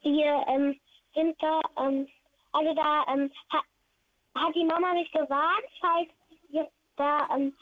wir 0.02 0.44
ähm, 0.46 0.80
sind 1.12 1.42
da, 1.42 1.60
ähm, 1.76 2.08
also 2.52 2.72
da 2.72 3.04
ähm, 3.12 3.32
ha, 3.52 3.62
hat 4.36 4.54
die 4.54 4.64
Mama 4.64 4.92
mich 4.92 5.10
gewarnt, 5.10 5.66
falls 5.80 6.08
da 6.98 7.28
ähm, 7.34 7.54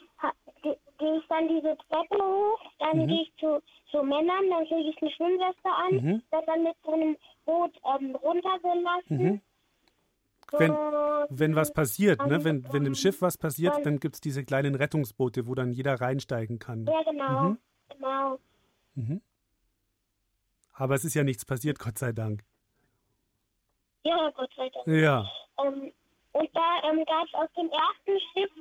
gehe 0.63 1.17
ich 1.17 1.27
dann 1.29 1.47
diese 1.47 1.77
Treppe 1.89 2.15
hoch, 2.23 2.59
dann 2.79 2.97
Mhm. 2.99 3.07
gehe 3.07 3.21
ich 3.21 3.33
zu, 3.39 3.61
zu 3.91 4.03
Männern, 4.03 4.49
dann 4.49 4.65
kriege 4.65 4.89
ich 4.89 5.01
eine 5.01 5.11
Schwimmweste 5.11 5.69
an, 5.69 5.93
Mhm. 5.95 6.23
werde 6.31 6.45
dann 6.47 6.63
mit 6.63 6.75
so 6.83 6.91
einem 6.93 7.17
Boot 7.45 7.73
ähm, 7.95 8.15
runtergelassen. 8.15 9.17
Mhm. 9.17 9.41
Wenn, 10.51 10.77
wenn 11.29 11.55
was 11.55 11.73
passiert, 11.73 12.25
ne? 12.25 12.43
wenn, 12.43 12.71
wenn 12.71 12.85
im 12.85 12.95
Schiff 12.95 13.21
was 13.21 13.37
passiert, 13.37 13.75
dann- 13.75 13.83
dann 13.83 13.99
gibt 13.99 14.15
es 14.15 14.21
diese 14.21 14.43
kleinen 14.45 14.75
Rettungsboote, 14.75 15.45
wo 15.45 15.55
dann 15.55 15.71
jeder 15.71 15.99
reinsteigen 15.99 16.57
kann. 16.57 16.85
Ja, 16.85 17.03
genau. 17.03 17.41
Mhm. 17.49 17.59
Genau. 17.89 18.39
Mhm. 18.95 19.21
Aber 20.73 20.95
es 20.95 21.03
ist 21.05 21.15
ja 21.15 21.23
nichts 21.23 21.43
passiert, 21.45 21.79
Gott 21.79 21.97
sei 21.97 22.11
Dank. 22.13 22.43
Ja, 24.03 24.29
Gott 24.35 24.51
sei 24.55 24.69
Dank. 24.69 24.87
Ja. 24.87 25.29
Ähm, 25.63 25.91
und 26.37 26.49
da 26.53 26.89
ähm, 26.89 27.03
gab 27.05 27.25
es 27.25 27.33
auf 27.33 27.51
dem 27.53 27.69
ersten 27.69 28.19
Schiff, 28.33 28.51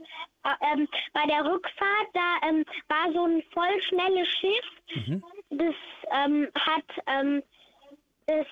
äh, 0.44 0.72
ähm, 0.72 0.88
bei 1.12 1.26
der 1.26 1.44
Rückfahrt, 1.44 2.08
da 2.14 2.48
ähm, 2.48 2.64
war 2.88 3.12
so 3.12 3.24
ein 3.24 3.42
voll 3.52 3.82
schnelles 3.82 4.28
Schiff. 4.28 5.06
Mhm. 5.06 5.24
Das 5.50 5.74
ähm, 6.12 6.48
hat, 6.54 7.36
das, 8.26 8.46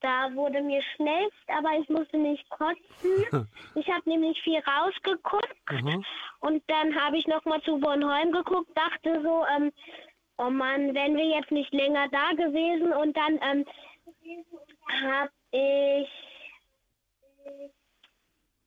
da 0.00 0.32
wurde 0.34 0.62
mir 0.62 0.82
schlecht, 0.94 1.32
aber 1.48 1.78
ich 1.80 1.88
musste 1.88 2.16
nicht 2.16 2.48
kotzen. 2.50 2.78
ich 3.74 3.88
habe 3.88 4.08
nämlich 4.08 4.40
viel 4.42 4.60
rausgeguckt 4.60 5.56
Aha. 5.66 6.00
und 6.40 6.62
dann 6.68 6.94
habe 6.94 7.18
ich 7.18 7.26
nochmal 7.26 7.60
zu 7.62 7.78
Bornholm 7.78 8.32
geguckt, 8.32 8.70
dachte 8.74 9.20
so, 9.22 9.44
ähm, 9.56 9.72
oh 10.38 10.50
Mann, 10.50 10.94
wären 10.94 11.16
wir 11.16 11.26
jetzt 11.26 11.50
nicht 11.50 11.72
länger 11.72 12.08
da 12.08 12.30
gewesen 12.30 12.92
und 12.92 13.16
dann 13.16 13.38
ähm, 13.42 13.64
habe 15.02 15.30
ich 15.50 16.27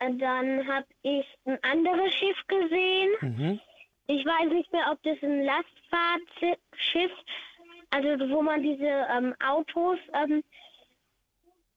dann 0.10 0.68
habe 0.68 0.88
ich 1.04 1.26
ein 1.46 1.58
anderes 1.64 2.14
Schiff 2.16 2.38
gesehen. 2.48 3.12
Mhm. 3.22 3.60
Ich 4.08 4.26
weiß 4.26 4.52
nicht 4.52 4.72
mehr, 4.74 4.90
ob 4.92 5.02
das 5.04 5.18
ein 5.22 5.44
Lastfahrtschiff, 5.44 7.12
also 7.92 8.30
wo 8.30 8.42
man 8.42 8.62
diese 8.64 8.88
ähm, 9.16 9.36
Autos 9.46 10.00
ähm, 10.14 10.44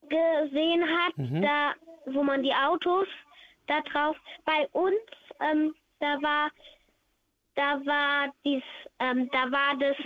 gesehen 0.09 0.85
hat, 0.89 1.17
Mhm. 1.17 1.43
da 1.43 1.75
wo 2.07 2.23
man 2.23 2.43
die 2.43 2.53
Autos 2.55 3.07
da 3.67 3.81
drauf. 3.83 4.17
Bei 4.45 4.69
uns, 4.73 4.95
ähm, 5.41 5.75
da 6.01 6.21
war, 6.23 6.51
da 7.55 7.81
war 7.87 8.35
dies, 8.45 8.63
ähm, 8.99 9.31
da 9.33 9.51
war 9.51 9.77
das, 9.79 9.97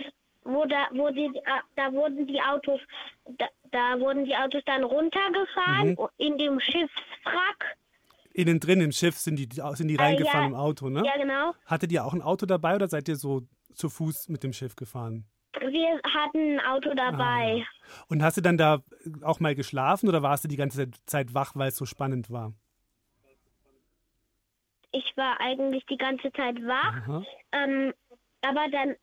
wo 0.44 0.64
da, 0.64 0.88
wo 0.92 1.10
die, 1.10 1.28
da 1.74 1.92
wurden 1.92 2.26
die 2.26 2.40
Autos, 2.40 2.80
da, 3.26 3.46
da 3.72 3.98
wurden 3.98 4.24
die 4.24 4.36
Autos 4.36 4.62
dann 4.66 4.84
runtergefahren 4.84 5.90
Mhm. 5.90 6.08
in 6.18 6.38
dem 6.38 6.60
Schiffswrack. 6.60 7.76
Innen 8.38 8.60
drin 8.60 8.80
im 8.80 8.92
Schiff 8.92 9.16
sind 9.18 9.36
die, 9.36 9.48
sind 9.50 9.88
die 9.88 9.96
Äh, 9.96 10.00
reingefahren 10.00 10.42
ja, 10.42 10.46
im 10.46 10.54
Auto, 10.54 10.88
ne? 10.90 11.02
Ja, 11.04 11.16
genau. 11.16 11.54
Hattet 11.66 11.90
ihr 11.90 12.04
auch 12.04 12.14
ein 12.14 12.22
Auto 12.22 12.46
dabei 12.46 12.76
oder 12.76 12.86
seid 12.86 13.08
ihr 13.08 13.16
so 13.16 13.42
zu 13.74 13.88
Fuß 13.88 14.28
mit 14.28 14.44
dem 14.44 14.52
Schiff 14.52 14.76
gefahren? 14.76 15.24
Wir 15.60 16.00
hatten 16.14 16.60
ein 16.60 16.60
Auto 16.60 16.94
dabei. 16.94 17.66
Und 18.08 18.22
hast 18.22 18.36
du 18.36 18.40
dann 18.40 18.56
da 18.56 18.84
auch 19.22 19.40
mal 19.40 19.56
geschlafen 19.56 20.08
oder 20.08 20.22
warst 20.22 20.44
du 20.44 20.48
die 20.48 20.56
ganze 20.56 20.88
Zeit 21.04 21.34
wach, 21.34 21.56
weil 21.56 21.70
es 21.70 21.76
so 21.76 21.84
spannend 21.84 22.30
war? 22.30 22.52
Ich 24.92 25.16
war 25.16 25.40
eigentlich 25.40 25.84
die 25.86 25.96
ganze 25.96 26.30
Zeit 26.32 26.56
wach. 26.62 27.24
Ähm, 27.50 27.92
aber 28.42 28.66
dann, 28.70 28.94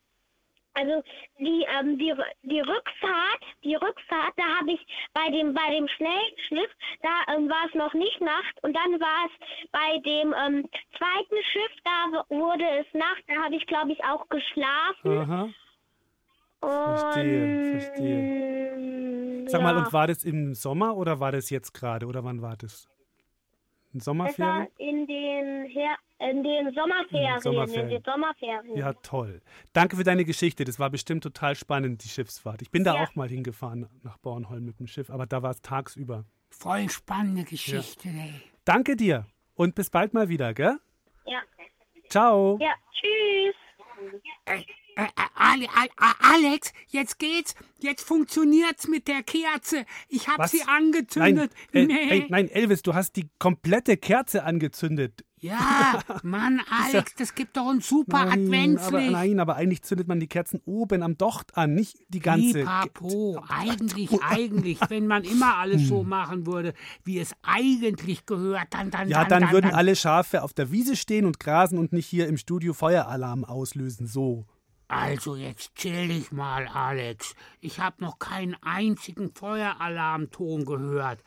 also 0.76 1.04
die, 1.40 1.66
ähm, 1.80 1.98
die, 1.98 2.14
die 2.44 2.60
Rückfahrt, 2.60 3.44
die 3.64 3.76
Rückfahrt, 3.76 4.34
da 4.38 4.44
habe 4.60 4.72
ich 4.72 4.86
bei 5.14 5.30
dem, 5.32 5.54
bei 5.54 5.74
dem 5.74 5.88
Schnellschiff, 5.88 6.72
da 7.02 7.34
ähm, 7.34 7.50
war 7.50 7.66
es 7.68 7.74
noch 7.74 7.94
nicht 7.94 8.22
Nacht 8.22 8.62
und 8.62 8.76
dann 8.76 9.00
war 9.00 9.26
es 9.26 9.70
bei 9.72 9.98
dem 10.00 10.34
ähm, 10.34 10.70
zweiten 10.98 11.44
Schiff, 11.52 11.72
da 11.84 12.26
wurde 12.30 12.66
es 12.80 12.94
Nacht, 12.94 13.24
da 13.28 13.44
habe 13.44 13.56
ich 13.56 13.66
glaube 13.68 13.94
ich 13.94 14.04
auch 14.04 14.28
geschlafen. 14.30 15.18
Aha. 15.18 15.50
Und, 16.62 17.00
Verstehe, 17.00 17.80
verstehe. 17.80 19.46
Sag 19.48 19.62
mal, 19.62 19.76
ja. 19.76 19.80
und 19.80 19.94
war 19.94 20.08
das 20.08 20.24
im 20.24 20.54
Sommer 20.56 20.98
oder 20.98 21.20
war 21.20 21.32
das 21.32 21.50
jetzt 21.50 21.74
gerade 21.74 22.08
oder 22.08 22.24
wann 22.24 22.42
war 22.42 22.56
das? 22.58 22.90
In 23.94 24.00
Sommerferien? 24.00 24.68
in 24.78 25.08
den, 25.08 25.66
Her 25.66 25.96
in 26.20 26.44
den 26.44 26.74
Sommerferien, 26.74 27.40
Sommerferien. 27.42 27.90
in 27.90 27.90
den 27.96 28.04
Sommerferien. 28.04 28.78
Ja, 28.78 28.94
toll. 28.94 29.42
Danke 29.74 29.96
für 29.98 30.04
deine 30.04 30.24
Geschichte. 30.26 30.64
Das 30.64 30.80
war 30.80 30.90
bestimmt 30.90 31.24
total 31.24 31.56
spannend, 31.56 32.04
die 32.04 32.10
Schiffsfahrt. 32.10 32.62
Ich 32.62 32.72
bin 32.72 32.84
da 32.84 32.96
Ja. 32.96 33.04
auch 33.04 33.16
mal 33.16 33.28
hingefahren 33.28 33.88
nach 34.04 34.18
Bornholm 34.18 34.64
mit 34.66 34.80
dem 34.80 34.88
Schiff, 34.88 35.10
aber 35.10 35.26
da 35.26 35.44
war 35.44 35.52
es 35.52 35.62
tagsüber. 35.62 36.26
Voll 36.50 36.90
spannende 36.90 37.44
Geschichte, 37.44 38.08
ey. 38.08 38.34
Danke 38.64 38.96
dir 38.96 39.26
und 39.56 39.76
bis 39.76 39.90
bald 39.90 40.14
mal 40.14 40.30
wieder, 40.30 40.54
gell? 40.54 40.78
Ja. 41.26 41.42
Ciao. 42.10 42.58
Ja, 42.62 42.74
tschüss. 42.94 43.56
Äh, 44.46 44.60
äh, 44.96 45.08
Ale, 45.36 45.68
Ale, 45.76 45.90
Alex, 46.22 46.72
jetzt 46.88 47.20
geht's. 47.20 47.56
Jetzt 47.80 48.08
funktioniert's 48.08 48.88
mit 48.88 49.08
der 49.08 49.24
Kerze. 49.24 49.86
Ich 50.08 50.28
hab 50.30 50.40
Was? 50.40 50.52
sie 50.52 50.60
Nein, 50.60 50.68
angezündet. 50.86 51.52
äh, 51.74 51.86
Nee. 51.86 52.10
ey, 52.10 52.26
nein, 52.30 52.48
Elvis, 52.50 52.82
du 52.84 52.94
hast 52.94 53.16
die 53.18 53.28
komplette 53.40 53.98
Kerze 53.98 54.44
angezündet. 54.44 55.26
Ja, 55.46 56.02
Mann, 56.24 56.62
Alex, 56.70 57.16
das 57.16 57.36
gibt 57.36 57.56
doch 57.56 57.70
ein 57.70 57.82
super 57.82 58.26
Nein, 58.26 58.28
aber, 58.28 58.42
Adventslicht. 58.42 59.12
nein, 59.12 59.40
aber 59.40 59.56
eigentlich 59.56 59.84
zündet 59.84 60.08
man 60.08 60.20
die 60.20 60.28
Kerzen 60.28 60.62
oben 60.66 61.04
am 61.04 61.18
Docht 61.18 61.56
an, 61.56 61.76
nicht 61.76 61.98
die 62.10 62.20
ganze. 62.20 62.60
Pipapo, 62.60 63.44
eigentlich, 63.48 64.10
eigentlich, 64.24 64.80
wenn 64.90 65.08
man 65.08 65.24
immer 65.24 65.58
alles 65.58 65.88
so 65.88 66.04
machen 66.04 66.46
würde, 66.48 66.74
wie 67.04 67.20
es 67.20 67.36
eigentlich 67.44 68.26
gehört, 68.26 68.68
dann, 68.72 68.92
dann, 68.92 69.04
Hm. 69.04 69.10
Ja, 69.12 69.26
dann, 69.26 69.44
dann 69.44 69.52
würden 69.52 69.72
alle 69.72 69.96
Schafe 69.96 70.42
auf 70.42 70.54
der 70.54 70.72
Wiese 70.72 70.96
stehen 70.96 71.26
und 71.26 71.40
grasen 71.40 71.78
und 71.78 71.94
nicht 71.94 72.08
hier 72.08 72.28
im 72.28 72.38
Studio 72.38 72.74
Feueralarm 72.74 73.46
auslösen. 73.46 74.08
So. 74.08 74.46
Also 74.88 75.36
jetzt 75.36 75.76
chill 75.76 76.08
dich 76.08 76.32
mal, 76.32 76.68
Alex. 76.68 77.36
Ich 77.60 77.80
hab 77.80 78.02
noch 78.02 78.20
keinen 78.20 78.56
einzigen 78.62 79.32
Feueralarmton 79.34 80.66
gehört. 80.66 81.24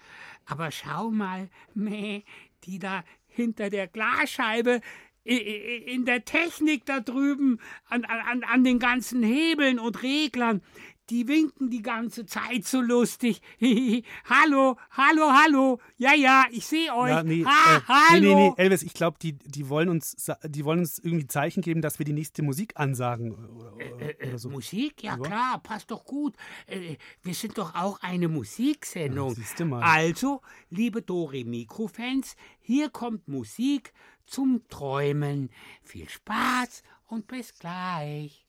Aber 0.46 0.70
schau 0.70 1.10
mal, 1.10 1.48
meh, 1.74 2.22
die 2.64 2.78
da 2.78 3.02
hinter 3.38 3.70
der 3.70 3.86
Glasscheibe 3.86 4.80
in 5.24 6.04
der 6.04 6.24
Technik 6.24 6.86
da 6.86 7.00
drüben 7.00 7.58
an, 7.88 8.04
an, 8.04 8.44
an 8.44 8.64
den 8.64 8.78
ganzen 8.78 9.22
Hebeln 9.22 9.78
und 9.78 10.02
Reglern, 10.02 10.62
die 11.10 11.26
winken 11.26 11.70
die 11.70 11.82
ganze 11.82 12.26
Zeit 12.26 12.64
so 12.64 12.80
lustig. 12.80 13.40
hallo, 14.24 14.76
hallo, 14.90 15.30
hallo. 15.32 15.80
Ja, 15.96 16.14
ja, 16.14 16.44
ich 16.50 16.66
sehe 16.66 16.94
euch. 16.94 17.10
Ja, 17.10 17.22
nee, 17.22 17.44
ha, 17.44 17.76
äh, 17.76 17.80
hallo. 17.86 18.20
nee, 18.20 18.34
nee, 18.34 18.48
nee, 18.48 18.54
Elvis, 18.56 18.82
ich 18.82 18.94
glaube, 18.94 19.18
die, 19.20 19.32
die, 19.32 19.68
wollen 19.68 19.88
uns, 19.88 20.16
die 20.44 20.64
wollen 20.64 20.80
uns 20.80 20.98
irgendwie 20.98 21.26
Zeichen 21.26 21.62
geben, 21.62 21.80
dass 21.80 21.98
wir 21.98 22.04
die 22.04 22.12
nächste 22.12 22.42
Musik 22.42 22.72
ansagen. 22.76 23.32
Oder, 23.32 23.72
oder, 23.76 24.28
oder 24.28 24.38
so. 24.38 24.50
Musik? 24.50 25.02
Ja, 25.02 25.16
Ja. 25.16 25.22
klar, 25.22 25.60
passt 25.62 25.90
doch 25.90 26.04
gut. 26.04 26.34
Äh, 26.66 26.96
wir 27.22 27.34
sind 27.34 27.56
doch 27.58 27.74
auch 27.74 28.00
eine 28.02 28.28
Musiksendung. 28.28 29.36
Ja, 29.58 29.64
mal. 29.64 29.82
Also, 29.82 30.42
liebe 30.70 31.02
Dore 31.02 31.44
Mikrofans, 31.44 32.36
hier 32.60 32.90
kommt 32.90 33.28
Musik 33.28 33.92
zum 34.26 34.68
Träumen. 34.68 35.50
Viel 35.82 36.08
Spaß 36.08 36.82
und 37.06 37.26
bis 37.26 37.54
gleich. 37.58 38.44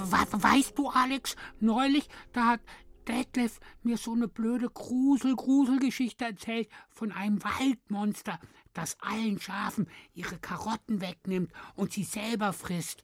Weißt 0.00 0.78
du, 0.78 0.88
Alex, 0.88 1.36
neulich, 1.60 2.08
da 2.32 2.46
hat 2.46 2.60
Detlef 3.08 3.58
mir 3.82 3.96
so 3.96 4.12
eine 4.12 4.28
blöde 4.28 4.68
Grusel-Gruselgeschichte 4.68 6.24
erzählt 6.24 6.68
von 6.90 7.12
einem 7.12 7.42
Waldmonster, 7.42 8.38
das 8.72 8.96
allen 9.00 9.40
Schafen 9.40 9.88
ihre 10.14 10.38
Karotten 10.38 11.00
wegnimmt 11.00 11.52
und 11.74 11.92
sie 11.92 12.04
selber 12.04 12.52
frisst. 12.52 13.02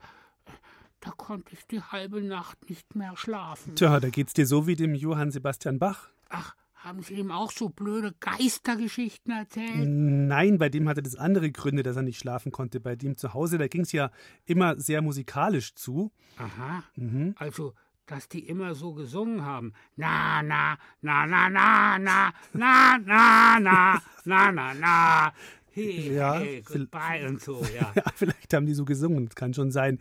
Da 1.01 1.11
konnte 1.11 1.53
ich 1.53 1.67
die 1.67 1.81
halbe 1.81 2.21
Nacht 2.23 2.69
nicht 2.69 2.95
mehr 2.95 3.17
schlafen. 3.17 3.75
Tja, 3.77 4.01
da 4.01 4.11
geht's 4.11 4.35
dir 4.35 4.47
so 4.47 4.67
wie 4.67 4.77
dem 4.77 4.95
Johann 4.95 5.31
Sebastian 5.31 5.79
Bach. 5.79 6.09
Ach, 6.29 6.55
haben 6.79 7.03
Sie 7.03 7.15
ihm 7.15 7.31
auch 7.31 7.51
so 7.51 7.69
blöde 7.69 8.15
Geistergeschichten 8.21 9.33
erzählt? 9.33 9.89
Nein, 9.89 10.59
bei 10.59 10.69
dem 10.69 10.89
hatte 10.89 11.03
das 11.03 11.17
andere 11.17 11.51
Gründe, 11.51 11.83
dass 11.83 11.97
er 11.97 12.03
nicht 12.03 12.19
schlafen 12.19 12.53
konnte. 12.53 12.81
Bei 12.81 12.95
dem 12.97 13.17
zu 13.17 13.35
Hause, 13.35 13.59
da 13.59 13.67
ging's 13.67 13.93
ja 13.93 14.11
immer 14.45 14.79
sehr 14.79 15.03
musikalisch 15.03 15.75
zu. 15.75 16.13
Aha. 16.37 16.85
Mhm. 16.97 17.35
Also, 17.37 17.75
dass 18.07 18.29
die 18.29 18.47
immer 18.47 18.75
so 18.75 18.95
gesungen 18.95 19.45
haben. 19.45 19.73
Na, 19.97 20.43
na, 20.43 20.79
na, 21.03 21.27
na, 21.27 21.49
na, 21.49 21.99
na, 21.99 22.33
na, 22.53 22.99
na, 22.99 23.59
na, 23.61 24.01
na, 24.25 24.53
na, 24.53 24.75
na. 24.75 25.33
Hey, 25.73 26.15
Ja, 26.15 26.39
hey, 26.39 26.63
goodbye 26.63 27.27
und 27.29 27.41
so, 27.43 27.63
ja. 27.75 27.93
Ja, 27.95 28.03
vielleicht 28.15 28.55
haben 28.55 28.67
die 28.67 28.75
so 28.75 28.85
gesungen, 28.85 29.27
das 29.27 29.35
kann 29.35 29.53
schon 29.53 29.71
sein. 29.71 29.99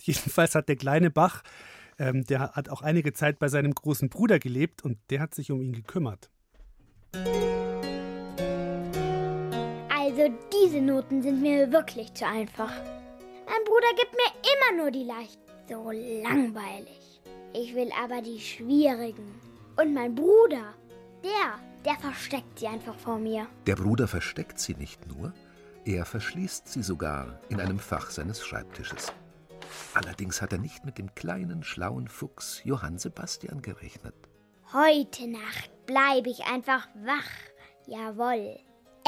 Jedenfalls 0.00 0.54
hat 0.54 0.68
der 0.68 0.76
kleine 0.76 1.10
Bach, 1.10 1.42
ähm, 2.02 2.24
der 2.24 2.52
hat 2.52 2.68
auch 2.68 2.82
einige 2.82 3.12
Zeit 3.12 3.38
bei 3.38 3.48
seinem 3.48 3.72
großen 3.72 4.08
Bruder 4.08 4.40
gelebt 4.40 4.84
und 4.84 4.98
der 5.10 5.20
hat 5.20 5.34
sich 5.34 5.52
um 5.52 5.62
ihn 5.62 5.72
gekümmert. 5.72 6.30
Also 9.88 10.34
diese 10.52 10.80
Noten 10.80 11.22
sind 11.22 11.40
mir 11.40 11.70
wirklich 11.70 12.12
zu 12.14 12.26
einfach. 12.26 12.72
Mein 13.46 13.64
Bruder 13.64 13.88
gibt 13.96 14.12
mir 14.12 14.32
immer 14.52 14.82
nur 14.82 14.90
die 14.90 15.04
leicht. 15.04 15.38
So 15.68 15.90
langweilig. 15.92 17.20
Ich 17.54 17.74
will 17.74 17.90
aber 18.02 18.20
die 18.20 18.40
schwierigen. 18.40 19.40
Und 19.76 19.94
mein 19.94 20.14
Bruder, 20.14 20.74
der, 21.22 21.58
der 21.84 21.94
versteckt 22.00 22.58
sie 22.58 22.66
einfach 22.66 22.98
vor 22.98 23.18
mir. 23.18 23.46
Der 23.66 23.76
Bruder 23.76 24.08
versteckt 24.08 24.58
sie 24.58 24.74
nicht 24.74 25.06
nur, 25.06 25.32
er 25.84 26.04
verschließt 26.04 26.68
sie 26.68 26.82
sogar 26.82 27.40
in 27.48 27.60
einem 27.60 27.78
Fach 27.78 28.10
seines 28.10 28.44
Schreibtisches. 28.44 29.12
Allerdings 29.94 30.40
hat 30.40 30.52
er 30.52 30.58
nicht 30.58 30.84
mit 30.84 30.98
dem 30.98 31.14
kleinen, 31.14 31.62
schlauen 31.62 32.08
Fuchs 32.08 32.62
Johann 32.64 32.98
Sebastian 32.98 33.62
gerechnet. 33.62 34.14
Heute 34.72 35.28
Nacht 35.28 35.70
bleibe 35.86 36.30
ich 36.30 36.44
einfach 36.46 36.88
wach. 37.04 37.30
Jawohl. 37.86 38.58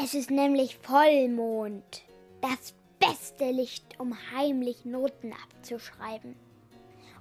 Es 0.03 0.15
ist 0.15 0.31
nämlich 0.31 0.79
Vollmond. 0.79 2.03
Das 2.41 2.75
beste 2.99 3.51
Licht, 3.51 3.99
um 3.99 4.15
heimlich 4.35 4.85
Noten 4.85 5.33
abzuschreiben. 5.33 6.37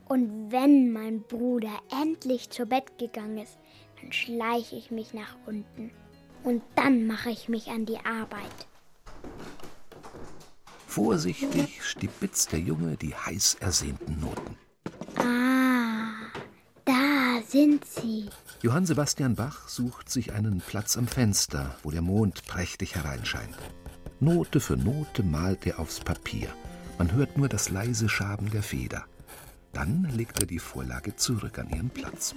Und 0.06 0.52
wenn 0.52 0.91
mein 0.91 1.22
Bruder 1.22 1.80
endlich 2.02 2.50
zu 2.50 2.65
Bett 2.65 2.98
gegangen 2.98 3.38
ist, 3.38 3.58
Dann 4.04 4.12
schleiche 4.12 4.76
ich 4.76 4.91
mich 4.91 5.13
nach 5.13 5.38
unten. 5.46 5.91
Und 6.43 6.62
dann 6.76 7.08
mache 7.08 7.30
ich 7.30 7.48
mich 7.48 7.69
an 7.69 7.86
die 7.86 8.00
Arbeit. 8.00 8.67
Vorsichtig 10.94 11.80
stibitzt 11.82 12.52
der 12.52 12.60
Junge 12.60 12.98
die 12.98 13.16
heiß 13.16 13.56
ersehnten 13.60 14.20
Noten. 14.20 14.56
Ah, 15.18 16.30
da 16.86 17.42
sind 17.48 17.84
sie. 17.84 18.30
Johann 18.62 18.86
Sebastian 18.86 19.34
Bach 19.34 19.68
sucht 19.68 20.12
sich 20.12 20.34
einen 20.34 20.62
Platz 20.62 20.96
am 20.96 21.08
Fenster, 21.08 21.76
wo 21.82 21.90
der 21.90 22.04
Mond 22.04 22.46
prächtig 22.46 22.94
hereinscheint. 22.94 23.58
Note 24.20 24.60
für 24.60 24.78
Note 24.78 25.24
malt 25.24 25.66
er 25.66 25.80
aufs 25.80 26.00
Papier. 26.00 26.50
Man 27.00 27.12
hört 27.12 27.40
nur 27.40 27.50
das 27.50 27.72
leise 27.72 28.08
Schaben 28.08 28.52
der 28.52 28.62
Feder. 28.62 29.06
Dann 29.72 30.08
legt 30.16 30.42
er 30.42 30.46
die 30.46 30.60
Vorlage 30.60 31.16
zurück 31.16 31.58
an 31.58 31.72
ihren 31.72 31.90
Platz. 31.90 32.36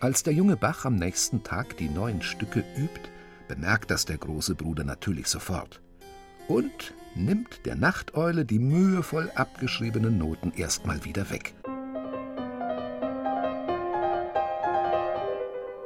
Als 0.00 0.22
der 0.22 0.32
junge 0.32 0.56
Bach 0.56 0.86
am 0.86 0.96
nächsten 0.96 1.44
Tag 1.44 1.76
die 1.76 1.90
neuen 1.90 2.22
Stücke 2.22 2.64
übt, 2.78 3.10
bemerkt 3.50 3.90
das 3.90 4.04
der 4.04 4.16
große 4.16 4.54
Bruder 4.54 4.84
natürlich 4.84 5.26
sofort 5.26 5.80
und 6.46 6.94
nimmt 7.16 7.66
der 7.66 7.74
Nachteule 7.74 8.44
die 8.44 8.60
mühevoll 8.60 9.28
abgeschriebenen 9.34 10.18
Noten 10.18 10.52
erstmal 10.52 11.04
wieder 11.04 11.30
weg. 11.30 11.52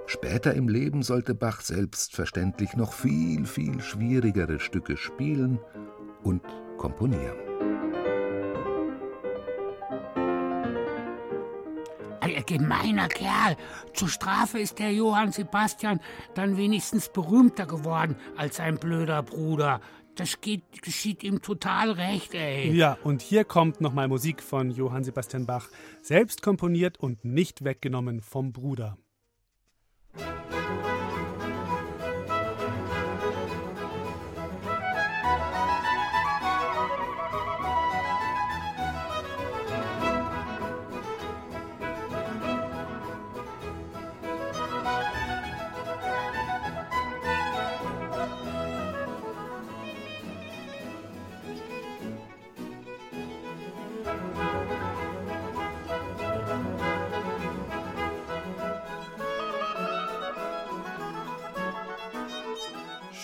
Später 0.07 0.53
im 0.53 0.69
Leben 0.69 1.03
sollte 1.03 1.35
Bach 1.35 1.63
selbstverständlich 1.63 2.77
noch 2.77 2.93
viel, 2.93 3.47
viel 3.47 3.81
schwierigere 3.81 4.61
Stücke 4.61 4.99
spielen 4.99 5.59
und 6.23 6.43
komponieren. 6.77 7.54
Gemeiner 12.47 13.09
Kerl. 13.09 13.57
Zur 13.93 14.09
Strafe 14.09 14.59
ist 14.59 14.79
der 14.79 14.93
Johann 14.93 15.33
Sebastian 15.33 16.01
dann 16.35 16.57
wenigstens 16.57 17.09
berühmter 17.09 17.67
geworden 17.67 18.17
als 18.37 18.57
sein 18.57 18.79
blöder 18.79 19.23
Bruder. 19.23 19.81
Das 20.17 20.41
geht, 20.41 20.83
geschieht 20.83 21.25
ihm 21.25 21.43
total 21.43 21.91
recht, 21.91 22.35
ey. 22.35 22.73
Ja, 22.73 22.97
und 23.03 23.21
hier 23.21 23.45
kommt 23.45 23.81
nochmal 23.81 24.07
Musik 24.07 24.43
von 24.43 24.71
Johann 24.71 25.03
Sebastian 25.03 25.45
Bach, 25.45 25.69
selbst 26.03 26.41
komponiert 26.41 26.99
und 26.99 27.25
nicht 27.25 27.65
weggenommen 27.65 28.21
vom 28.21 28.53
Bruder. 28.53 28.97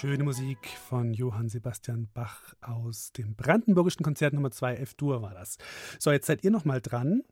Schöne 0.01 0.25
Musik 0.25 0.67
von 0.89 1.13
Johann 1.13 1.51
Sebastian 1.51 2.09
Bach 2.15 2.55
aus 2.63 3.13
dem 3.13 3.35
Brandenburgischen 3.35 4.03
Konzert 4.03 4.33
Nummer 4.33 4.51
2 4.51 4.77
F-Dur 4.77 5.21
war 5.21 5.35
das. 5.35 5.59
So, 5.99 6.11
jetzt 6.11 6.25
seid 6.27 6.43
ihr 6.43 6.51
noch 6.51 6.65
mal 6.65 6.81
dran. 6.81 7.23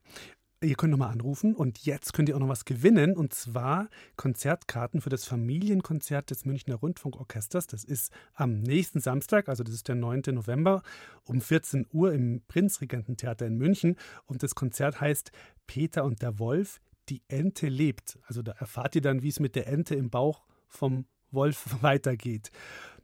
Ihr 0.60 0.74
könnt 0.74 0.90
noch 0.90 0.98
mal 0.98 1.08
anrufen 1.08 1.54
und 1.54 1.86
jetzt 1.86 2.12
könnt 2.12 2.28
ihr 2.28 2.36
auch 2.36 2.40
noch 2.40 2.50
was 2.50 2.66
gewinnen 2.66 3.16
und 3.16 3.32
zwar 3.32 3.88
Konzertkarten 4.16 5.00
für 5.00 5.08
das 5.08 5.24
Familienkonzert 5.24 6.28
des 6.28 6.44
Münchner 6.44 6.74
Rundfunkorchesters. 6.74 7.68
Das 7.68 7.84
ist 7.84 8.12
am 8.34 8.60
nächsten 8.60 9.00
Samstag, 9.00 9.48
also 9.48 9.64
das 9.64 9.72
ist 9.72 9.88
der 9.88 9.94
9. 9.94 10.24
November 10.32 10.82
um 11.24 11.40
14 11.40 11.86
Uhr 11.90 12.12
im 12.12 12.42
Prinzregententheater 12.48 13.46
in 13.46 13.56
München 13.56 13.96
und 14.26 14.42
das 14.42 14.54
Konzert 14.54 15.00
heißt 15.00 15.32
Peter 15.66 16.04
und 16.04 16.20
der 16.20 16.38
Wolf, 16.38 16.82
die 17.08 17.22
Ente 17.28 17.68
lebt. 17.68 18.18
Also 18.26 18.42
da 18.42 18.52
erfahrt 18.52 18.94
ihr 18.94 19.00
dann, 19.00 19.22
wie 19.22 19.28
es 19.28 19.40
mit 19.40 19.56
der 19.56 19.68
Ente 19.68 19.94
im 19.94 20.10
Bauch 20.10 20.44
vom 20.66 21.06
Wolf 21.30 21.76
weitergeht. 21.82 22.50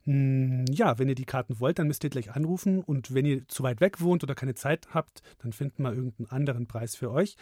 Hm, 0.04 0.66
ja, 0.70 0.98
wenn 0.98 1.08
ihr 1.08 1.14
die 1.14 1.24
Karten 1.24 1.60
wollt, 1.60 1.78
dann 1.78 1.88
müsst 1.88 2.04
ihr 2.04 2.10
gleich 2.10 2.32
anrufen 2.32 2.82
und 2.82 3.14
wenn 3.14 3.24
ihr 3.24 3.48
zu 3.48 3.62
weit 3.62 3.80
weg 3.80 4.00
wohnt 4.00 4.22
oder 4.22 4.34
keine 4.34 4.54
Zeit 4.54 4.88
habt, 4.92 5.22
dann 5.38 5.52
finden 5.52 5.82
wir 5.82 5.94
irgendeinen 5.94 6.30
anderen 6.30 6.66
Preis 6.66 6.94
für 6.94 7.10
euch. 7.10 7.37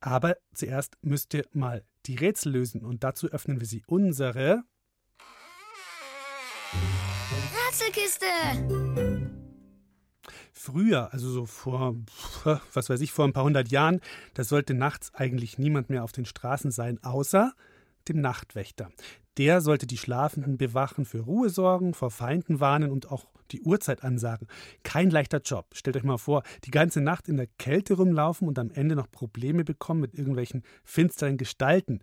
Aber 0.00 0.36
zuerst 0.54 0.96
müsst 1.02 1.34
ihr 1.34 1.44
mal 1.52 1.84
die 2.06 2.16
Rätsel 2.16 2.52
lösen 2.52 2.84
und 2.84 3.04
dazu 3.04 3.28
öffnen 3.28 3.60
wir 3.60 3.66
sie 3.66 3.82
unsere 3.86 4.64
Rätselkiste! 7.68 8.26
Früher, 10.52 11.12
also 11.12 11.30
so 11.30 11.46
vor, 11.46 11.96
was 12.72 12.88
weiß 12.88 13.00
ich, 13.00 13.12
vor 13.12 13.26
ein 13.26 13.32
paar 13.32 13.44
hundert 13.44 13.70
Jahren, 13.70 14.00
da 14.34 14.44
sollte 14.44 14.74
nachts 14.74 15.14
eigentlich 15.14 15.58
niemand 15.58 15.90
mehr 15.90 16.04
auf 16.04 16.12
den 16.12 16.24
Straßen 16.24 16.70
sein, 16.70 17.02
außer 17.02 17.52
dem 18.10 18.20
Nachtwächter. 18.20 18.90
Der 19.38 19.60
sollte 19.60 19.86
die 19.86 19.96
Schlafenden 19.96 20.58
bewachen, 20.58 21.04
für 21.04 21.20
Ruhe 21.20 21.48
sorgen, 21.48 21.94
vor 21.94 22.10
Feinden 22.10 22.60
warnen 22.60 22.90
und 22.90 23.10
auch 23.10 23.26
die 23.52 23.62
Uhrzeit 23.62 24.04
ansagen. 24.04 24.48
Kein 24.82 25.10
leichter 25.10 25.40
Job. 25.40 25.66
Stellt 25.72 25.96
euch 25.96 26.02
mal 26.02 26.18
vor, 26.18 26.42
die 26.64 26.70
ganze 26.70 27.00
Nacht 27.00 27.28
in 27.28 27.36
der 27.36 27.48
Kälte 27.58 27.94
rumlaufen 27.94 28.46
und 28.46 28.58
am 28.58 28.70
Ende 28.70 28.96
noch 28.96 29.10
Probleme 29.10 29.64
bekommen 29.64 30.00
mit 30.00 30.14
irgendwelchen 30.14 30.62
finsteren 30.84 31.36
Gestalten. 31.36 32.00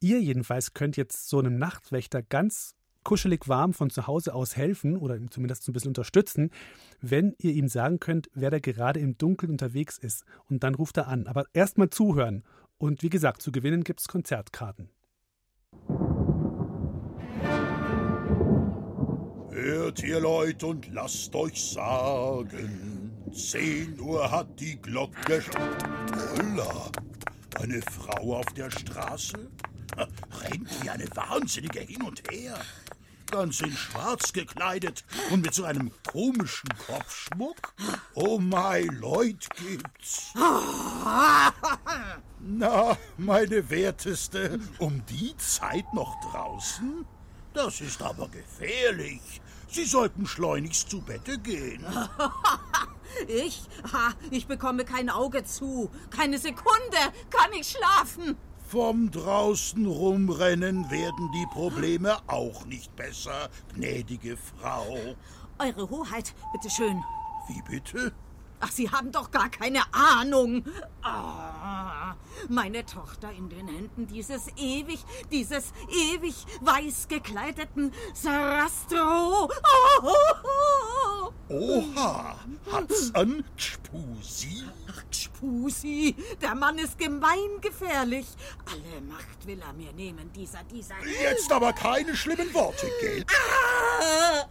Ihr 0.00 0.20
jedenfalls 0.20 0.74
könnt 0.74 0.96
jetzt 0.96 1.28
so 1.28 1.38
einem 1.38 1.58
Nachtwächter 1.58 2.22
ganz 2.22 2.74
kuschelig 3.04 3.48
warm 3.48 3.72
von 3.72 3.90
zu 3.90 4.06
Hause 4.06 4.34
aus 4.34 4.56
helfen 4.56 4.96
oder 4.96 5.16
ihm 5.16 5.30
zumindest 5.30 5.68
ein 5.68 5.72
bisschen 5.72 5.90
unterstützen, 5.90 6.50
wenn 7.00 7.34
ihr 7.38 7.52
ihm 7.52 7.68
sagen 7.68 7.98
könnt, 7.98 8.28
wer 8.34 8.50
da 8.50 8.58
gerade 8.58 9.00
im 9.00 9.16
Dunkeln 9.16 9.52
unterwegs 9.52 9.98
ist. 9.98 10.24
Und 10.48 10.62
dann 10.64 10.74
ruft 10.74 10.96
er 10.96 11.08
an. 11.08 11.26
Aber 11.26 11.44
erstmal 11.52 11.90
zuhören. 11.90 12.44
Und 12.78 13.02
wie 13.02 13.10
gesagt, 13.10 13.42
zu 13.42 13.52
gewinnen 13.52 13.84
gibt 13.84 14.00
es 14.00 14.08
Konzertkarten. 14.08 14.90
Hört 19.62 20.02
ihr 20.02 20.20
Leute 20.20 20.68
und 20.68 20.90
lasst 20.94 21.34
euch 21.34 21.72
sagen, 21.72 23.12
zehn 23.30 24.00
Uhr 24.00 24.30
hat 24.30 24.58
die 24.58 24.80
Glocke. 24.80 25.44
Holla, 26.34 26.90
eine 27.60 27.82
Frau 27.82 28.36
auf 28.36 28.46
der 28.56 28.70
Straße? 28.70 29.50
Rennt 30.40 30.82
wie 30.82 30.88
eine 30.88 31.04
Wahnsinnige 31.14 31.80
hin 31.80 32.00
und 32.00 32.22
her. 32.32 32.58
Ganz 33.30 33.60
in 33.60 33.72
schwarz 33.72 34.32
gekleidet 34.32 35.04
und 35.30 35.42
mit 35.42 35.52
so 35.52 35.64
einem 35.64 35.90
komischen 36.10 36.70
Kopfschmuck. 36.86 37.74
Oh 38.14 38.38
mein 38.38 38.86
Leut 38.86 39.46
gibt's. 39.56 40.32
Na, 42.40 42.96
meine 43.18 43.68
Werteste, 43.68 44.58
um 44.78 45.04
die 45.04 45.36
Zeit 45.36 45.92
noch 45.92 46.18
draußen? 46.32 47.04
Das 47.52 47.80
ist 47.80 48.00
aber 48.00 48.28
gefährlich. 48.28 49.40
Sie 49.70 49.84
sollten 49.84 50.26
schleunigst 50.26 50.90
zu 50.90 51.00
Bette 51.00 51.38
gehen. 51.38 51.84
ich? 53.28 53.62
Ha, 53.92 54.12
ich 54.30 54.46
bekomme 54.46 54.84
kein 54.84 55.08
Auge 55.08 55.44
zu. 55.44 55.90
Keine 56.10 56.38
Sekunde 56.38 56.98
kann 57.30 57.52
ich 57.52 57.68
schlafen. 57.68 58.36
Vom 58.66 59.10
draußen 59.10 59.84
rumrennen 59.86 60.90
werden 60.90 61.30
die 61.32 61.46
Probleme 61.46 62.18
auch 62.28 62.64
nicht 62.66 62.94
besser, 62.96 63.48
gnädige 63.74 64.36
Frau. 64.36 64.96
Eure 65.58 65.90
Hoheit, 65.90 66.34
bitteschön. 66.52 67.02
Wie 67.48 67.62
bitte? 67.68 68.12
Ach, 68.60 68.70
Sie 68.70 68.90
haben 68.90 69.10
doch 69.10 69.30
gar 69.30 69.48
keine 69.48 69.82
Ahnung. 69.92 70.64
Ah, 71.02 72.14
meine 72.48 72.84
Tochter 72.84 73.32
in 73.32 73.48
den 73.48 73.66
Händen 73.68 74.06
dieses 74.06 74.48
ewig, 74.56 75.04
dieses 75.30 75.72
ewig 75.88 76.34
weiß 76.60 77.08
gekleideten 77.08 77.92
Sarastro. 78.12 79.48
Oh, 79.48 80.02
oh, 80.02 80.12
oh. 80.44 80.99
Oha, 81.50 82.36
hat's 82.70 83.12
an 83.12 83.42
Gspusi? 83.56 84.62
Ach, 84.88 85.02
Gspusi, 85.10 86.14
der 86.40 86.54
Mann 86.54 86.78
ist 86.78 86.96
gemeingefährlich. 86.96 88.26
Alle 88.66 89.00
Macht 89.00 89.44
will 89.46 89.60
er 89.60 89.72
mir 89.72 89.92
nehmen, 89.92 90.30
dieser, 90.32 90.62
dieser. 90.72 90.94
Jetzt 91.04 91.50
aber 91.50 91.72
keine 91.72 92.14
schlimmen 92.14 92.54
Worte, 92.54 92.86
gell? 93.00 93.24
Ah, 93.28 94.44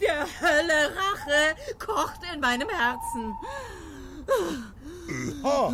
der 0.00 0.26
Hölle 0.40 0.96
Rache 0.96 1.56
kocht 1.78 2.20
in 2.32 2.40
meinem 2.40 2.70
Herzen. 2.70 3.34
Aha. 5.42 5.72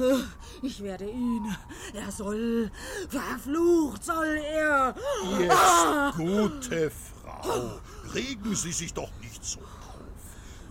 Ich 0.63 0.83
werde 0.83 1.09
ihn. 1.09 1.57
Er 1.95 2.11
soll. 2.11 2.73
Verflucht 3.09 4.05
soll 4.05 4.41
er. 4.53 4.95
Jetzt, 5.39 5.53
ah. 5.53 6.13
gute 6.17 6.91
Frau, 6.91 7.81
regen 8.15 8.55
Sie 8.57 8.73
sich 8.73 8.93
doch 8.93 9.11
nicht 9.21 9.45
so 9.45 9.61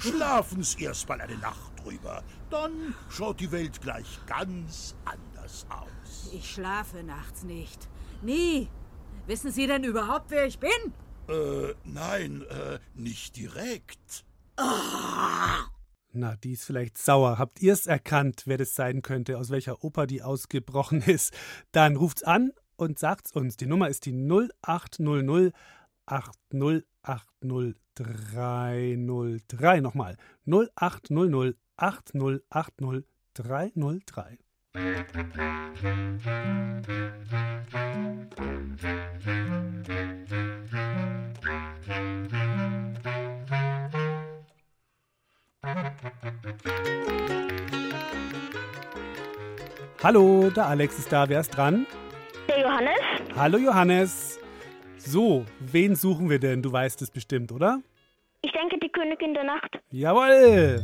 auf. 0.06 0.14
Schlafen 0.16 0.64
Sie 0.64 0.84
erst 0.84 1.08
mal 1.08 1.22
eine 1.22 1.38
Nacht 1.38 1.72
drüber. 1.84 2.24
Dann 2.50 2.96
schaut 3.10 3.40
die 3.40 3.52
Welt 3.52 3.82
gleich 3.82 4.20
ganz 4.26 4.96
anders 5.06 5.66
aus? 5.70 6.30
Ich 6.34 6.52
schlafe 6.52 7.04
nachts 7.04 7.44
nicht. 7.44 7.88
Nie. 8.22 8.70
Wissen 9.28 9.52
Sie 9.52 9.68
denn 9.68 9.84
überhaupt, 9.84 10.32
wer 10.32 10.46
ich 10.46 10.60
bin? 10.60 10.70
Äh, 11.30 11.74
nein, 11.84 12.44
äh, 12.50 12.80
nicht 12.94 13.36
direkt. 13.38 14.26
Na, 16.14 16.36
die 16.36 16.54
ist 16.54 16.66
vielleicht 16.66 16.98
sauer. 16.98 17.38
Habt 17.38 17.62
ihr 17.62 17.74
es 17.74 17.86
erkannt, 17.88 18.44
wer 18.46 18.58
das 18.58 18.76
sein 18.76 19.02
könnte, 19.02 19.38
aus 19.38 19.50
welcher 19.50 19.84
Oper 19.84 20.08
die 20.08 20.22
ausgebrochen 20.24 21.02
ist? 21.02 21.34
Dann 21.72 21.96
ruft's 21.96 22.24
an 22.24 22.52
und 22.76 23.00
sagt's 23.00 23.32
uns. 23.32 23.56
Die 23.58 23.66
Nummer 23.66 23.88
ist 23.88 24.06
die 24.06 24.14
0800 24.14 25.54
8080303. 27.04 29.82
Nochmal 29.82 30.18
0800 30.46 31.58
8080303. 31.78 34.38
Hallo, 50.04 50.50
der 50.50 50.66
Alex 50.66 50.98
ist 50.98 51.12
da. 51.12 51.30
Wer 51.30 51.42
ist 51.42 51.56
dran? 51.56 51.86
Der 52.48 52.62
Johannes? 52.62 53.00
Hallo 53.36 53.60
Johannes. 53.60 54.31
So, 55.12 55.46
wen 55.60 55.98
suchen 55.98 56.30
wir 56.30 56.40
denn? 56.40 56.62
Du 56.62 56.72
weißt 56.72 57.02
es 57.02 57.12
bestimmt, 57.12 57.52
oder? 57.52 57.82
Ich 58.42 58.54
denke, 58.54 58.80
die 58.80 58.88
Königin 58.88 59.34
der 59.34 59.44
Nacht. 59.44 59.78
Jawohl. 59.90 60.82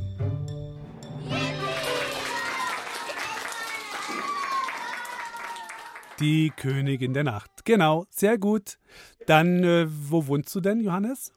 Die 6.20 6.52
Königin 6.58 7.14
der 7.14 7.24
Nacht. 7.24 7.64
Genau, 7.64 8.06
sehr 8.10 8.38
gut. 8.38 8.80
Dann, 9.28 9.64
äh, 9.64 9.86
wo 9.88 10.28
wohnst 10.28 10.54
du 10.54 10.60
denn, 10.60 10.82
Johannes? 10.82 11.34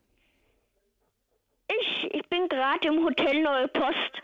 Ich, 1.68 2.12
ich 2.12 2.28
bin 2.28 2.48
gerade 2.48 2.88
im 2.88 3.04
Hotel 3.04 3.40
Neue 3.40 3.68
Post. 3.68 4.20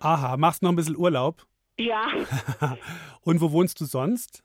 Aha, 0.00 0.36
machst 0.36 0.60
noch 0.60 0.70
ein 0.70 0.76
bisschen 0.76 0.96
Urlaub? 0.96 1.46
Ja. 1.78 2.08
Und 3.22 3.40
wo 3.40 3.52
wohnst 3.52 3.80
du 3.80 3.84
sonst? 3.84 4.42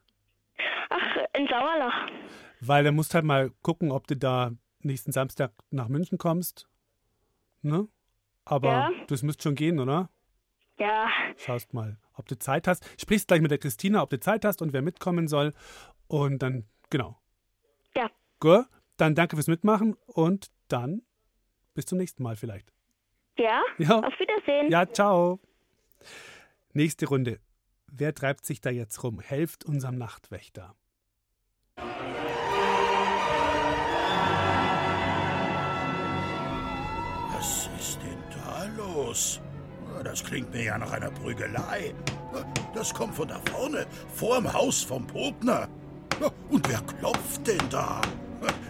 Ach, 0.92 1.18
in 1.34 1.48
Sauerlach. 1.48 2.08
Weil 2.62 2.84
da 2.84 2.92
musst 2.92 3.14
halt 3.16 3.26
mal 3.26 3.52
gucken, 3.62 3.92
ob 3.92 4.08
du 4.08 4.16
da 4.18 4.52
nächsten 4.82 5.12
Samstag 5.12 5.52
nach 5.72 5.88
München 5.88 6.18
kommst. 6.18 6.68
Ne? 7.62 7.88
Aber 8.46 8.70
Ja. 8.72 8.92
das 9.08 9.24
müsste 9.24 9.44
schon 9.44 9.56
gehen, 9.56 9.80
oder? 9.80 10.10
Ja. 10.78 11.10
Schaust 11.38 11.74
mal, 11.74 11.98
ob 12.14 12.28
du 12.28 12.38
Zeit 12.38 12.68
hast. 12.68 12.86
Sprichst 13.00 13.28
gleich 13.28 13.42
mit 13.42 13.52
der 13.52 13.58
Christina, 13.58 14.02
ob 14.02 14.10
du 14.10 14.20
Zeit 14.20 14.46
hast 14.46 14.62
und 14.62 14.72
wer 14.74 14.82
mitkommen 14.82 15.28
soll. 15.28 15.54
Und 16.08 16.40
dann, 16.42 16.66
genau. 16.90 17.20
Ja. 17.96 18.10
Gut, 18.40 18.66
dann 18.98 19.16
danke 19.16 19.36
fürs 19.36 19.48
Mitmachen 19.48 19.96
und 20.08 20.50
dann 20.70 21.02
bis 21.74 21.86
zum 21.86 21.98
nächsten 21.98 22.24
Mal 22.24 22.36
vielleicht. 22.38 22.72
Ja? 23.38 23.62
Ja. 23.78 24.00
Auf 24.00 24.14
Wiedersehen. 24.20 24.72
Ja, 24.72 24.90
ciao. 24.92 25.40
Nächste 26.74 27.08
Runde. 27.08 27.40
Wer 27.88 28.14
treibt 28.14 28.46
sich 28.46 28.62
da 28.62 28.70
jetzt 28.70 29.04
rum? 29.04 29.20
Helft 29.20 29.66
unserem 29.66 29.98
Nachtwächter. 29.98 30.76
Los? 39.10 39.42
Das 40.04 40.24
klingt 40.24 40.54
mir 40.54 40.64
ja 40.64 40.78
nach 40.78 40.92
einer 40.92 41.10
Prügelei. 41.12 41.94
Das 42.74 42.94
kommt 42.94 43.16
von 43.16 43.28
da 43.28 43.40
vorne, 43.52 43.86
vorm 44.14 44.52
Haus 44.54 44.84
vom 44.84 45.06
Potner. 45.08 45.68
Und 46.50 46.70
wer 46.70 46.82
klopft 46.82 47.48
denn 47.48 47.70
da? 47.70 48.02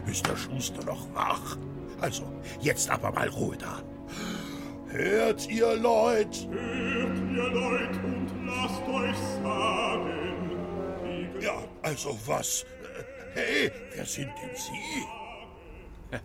Ist 0.07 0.25
der 0.27 0.37
Schuster 0.37 0.83
noch 0.85 1.13
wach? 1.13 1.57
Also, 1.99 2.23
jetzt 2.61 2.89
aber 2.89 3.11
mal 3.11 3.27
Ruhe 3.29 3.57
da. 3.57 3.81
Hört 4.87 5.47
ihr 5.49 5.75
Leut? 5.75 6.47
Hört 6.49 7.17
ihr 7.17 7.49
Leut 7.49 8.03
und 8.03 8.31
lasst 8.45 8.87
euch 8.87 9.17
sagen. 9.43 11.29
Ja, 11.41 11.61
also 11.83 12.17
was? 12.25 12.65
Hey, 13.33 13.71
wer 13.93 14.05
sind 14.05 14.31
denn 14.41 14.55
Sie? 14.55 15.05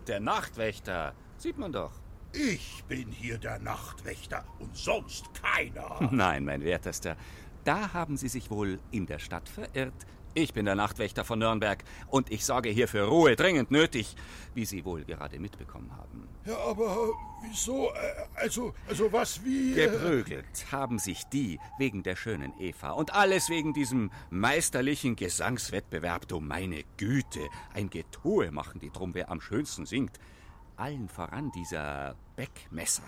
Der 0.07 0.19
Nachtwächter. 0.19 1.13
Sieht 1.37 1.57
man 1.57 1.71
doch. 1.71 1.91
Ich 2.35 2.83
bin 2.87 3.11
hier 3.11 3.37
der 3.37 3.59
Nachtwächter 3.59 4.43
und 4.59 4.75
sonst 4.75 5.25
keiner. 5.41 6.09
Nein, 6.11 6.43
mein 6.43 6.63
Wertester. 6.63 7.15
Da 7.63 7.93
haben 7.93 8.17
Sie 8.17 8.27
sich 8.27 8.51
wohl 8.51 8.79
in 8.91 9.05
der 9.05 9.19
Stadt 9.19 9.47
verirrt. 9.47 9.93
Ich 10.37 10.53
bin 10.53 10.65
der 10.65 10.75
Nachtwächter 10.75 11.23
von 11.23 11.39
Nürnberg 11.39 11.81
und 12.07 12.29
ich 12.29 12.43
sorge 12.43 12.67
hier 12.69 12.89
für 12.89 13.03
Ruhe 13.07 13.37
dringend 13.37 13.71
nötig, 13.71 14.17
wie 14.53 14.65
Sie 14.65 14.83
wohl 14.83 15.05
gerade 15.05 15.39
mitbekommen 15.39 15.95
haben. 15.95 16.27
Ja, 16.45 16.57
aber 16.57 17.07
wieso? 17.41 17.89
Also, 18.33 18.73
also 18.85 19.13
was 19.13 19.45
wie. 19.45 19.79
äh, 19.79 19.87
Geprügelt 19.89 20.73
haben 20.73 20.99
sich 20.99 21.23
die 21.31 21.57
wegen 21.79 22.03
der 22.03 22.17
schönen 22.17 22.51
Eva 22.59 22.91
und 22.91 23.13
alles 23.13 23.49
wegen 23.49 23.73
diesem 23.73 24.11
meisterlichen 24.29 25.15
Gesangswettbewerb. 25.15 26.27
Du 26.27 26.41
meine 26.41 26.83
Güte, 26.97 27.47
ein 27.73 27.89
Getue 27.89 28.51
machen 28.51 28.81
die 28.81 28.91
drum, 28.91 29.13
wer 29.13 29.31
am 29.31 29.39
schönsten 29.39 29.85
singt. 29.85 30.19
Allen 30.77 31.09
voran 31.09 31.51
dieser 31.51 32.15
Beckmesser. 32.35 33.03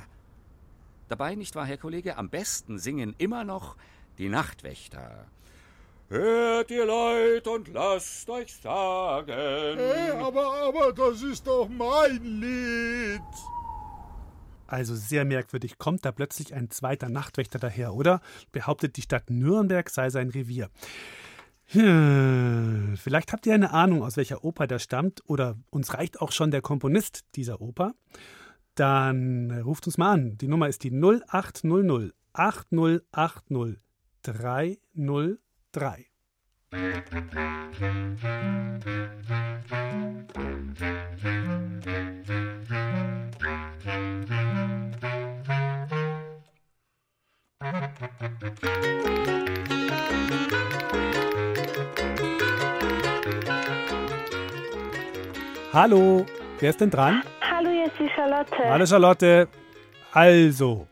Dabei, 1.10 1.36
nicht 1.36 1.56
wahr, 1.56 1.66
Herr 1.66 1.78
Kollege, 1.78 2.18
am 2.18 2.30
besten 2.30 2.80
singen 2.80 3.16
immer 3.18 3.44
noch 3.44 3.78
die 4.18 4.30
Nachtwächter. 4.30 5.28
Hört 6.10 6.72
ihr 6.72 6.86
Leut 6.86 7.48
und 7.48 7.68
lasst 7.70 8.30
euch 8.30 8.56
sagen. 8.56 9.78
Hey, 9.78 10.12
aber, 10.12 10.68
aber 10.68 10.94
das 10.94 11.22
ist 11.22 11.46
doch 11.46 11.68
mein 11.68 12.24
Lied. 12.24 13.22
Also 14.68 14.96
sehr 14.96 15.26
merkwürdig. 15.26 15.78
Kommt 15.78 16.06
da 16.06 16.12
plötzlich 16.12 16.54
ein 16.54 16.70
zweiter 16.70 17.10
Nachtwächter 17.10 17.60
daher, 17.60 17.94
oder? 17.94 18.22
Behauptet, 18.52 18.98
die 18.98 19.02
Stadt 19.02 19.30
Nürnberg 19.30 19.90
sei 19.90 20.10
sein 20.10 20.30
Revier. 20.30 20.70
Hm, 21.70 22.96
vielleicht 22.98 23.34
habt 23.34 23.46
ihr 23.46 23.54
eine 23.54 23.72
Ahnung, 23.72 24.02
aus 24.02 24.16
welcher 24.16 24.44
Oper 24.44 24.68
der 24.68 24.80
stammt, 24.80 25.22
oder 25.28 25.58
uns 25.70 25.94
reicht 25.94 26.22
auch 26.22 26.32
schon 26.32 26.52
der 26.52 26.62
Komponist 26.62 27.26
dieser 27.36 27.60
Oper. 27.62 27.94
Dann 28.76 29.52
ruft 29.62 29.86
uns 29.88 29.98
mal 29.98 30.12
an. 30.14 30.38
Die 30.38 30.48
Nummer 30.48 30.70
ist 30.70 30.84
die 30.84 30.92
0800 30.92 32.14
8080 32.34 33.80
303. 34.22 36.06
Hallo, 55.74 56.26
wer 56.60 56.70
ist 56.70 56.82
denn 56.82 56.90
dran? 56.90 57.22
Hallo, 57.42 57.70
hier 57.70 57.86
ist 57.86 58.00
die 58.00 58.10
Charlotte. 58.16 58.52
Hallo 58.58 58.86
Charlotte. 58.86 59.48
Also, 60.14 60.88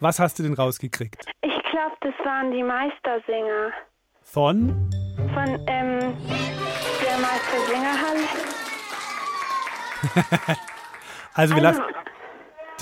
was 0.00 0.18
hast 0.18 0.38
du 0.38 0.42
denn 0.42 0.54
rausgekriegt? 0.54 1.24
Ich 1.42 1.62
glaube, 1.70 1.96
das 2.00 2.14
waren 2.24 2.50
die 2.50 2.62
Meistersinger 2.62 3.70
Von? 4.22 4.90
von 5.34 5.48
ähm, 5.66 6.16
der 7.02 7.18
Meistersingerhalle. 7.18 8.20
Also, 11.34 11.56
wir 11.56 11.64
Also, 11.64 11.80
lassen 11.80 11.94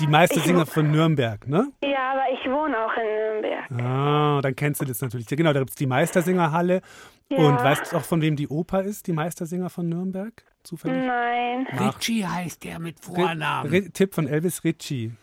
die 0.01 0.07
Meistersinger 0.07 0.65
von 0.65 0.91
Nürnberg, 0.91 1.47
ne? 1.47 1.71
Ja, 1.83 2.11
aber 2.13 2.23
ich 2.33 2.45
wohne 2.49 2.75
auch 2.85 2.91
in 2.97 3.41
Nürnberg. 3.41 3.71
Ah, 3.85 4.41
dann 4.41 4.55
kennst 4.55 4.81
du 4.81 4.85
das 4.85 5.01
natürlich. 5.01 5.29
Ja, 5.29 5.37
Genau, 5.37 5.53
da 5.53 5.59
gibt 5.59 5.69
es 5.71 5.75
die 5.75 5.85
Meistersingerhalle. 5.87 6.81
Ja. 7.29 7.37
Und 7.37 7.63
weißt 7.63 7.91
du 7.93 7.97
auch, 7.97 8.03
von 8.03 8.21
wem 8.21 8.35
die 8.35 8.47
Oper 8.49 8.83
ist, 8.83 9.07
die 9.07 9.13
Meistersinger 9.13 9.69
von 9.69 9.87
Nürnberg? 9.87 10.33
Zufällig? 10.63 11.05
Nein. 11.05 11.65
Ach. 11.77 11.97
Richie 11.97 12.25
heißt 12.25 12.63
der 12.65 12.79
mit 12.79 12.99
Vornamen. 12.99 13.71
Ri- 13.71 13.91
Tipp 13.93 14.13
von 14.13 14.27
Elvis 14.27 14.63
Ritchie. 14.65 15.13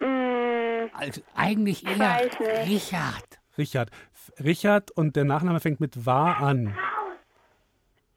Mm, 0.00 0.88
Also 0.92 1.20
eigentlich 1.34 1.84
Ich 1.84 1.98
eher. 1.98 2.20
Richard. 2.66 3.38
Richard. 3.56 3.90
Richard 4.42 4.90
und 4.90 5.16
der 5.16 5.24
Nachname 5.24 5.60
fängt 5.60 5.80
mit 5.80 6.04
War 6.04 6.38
an 6.42 6.76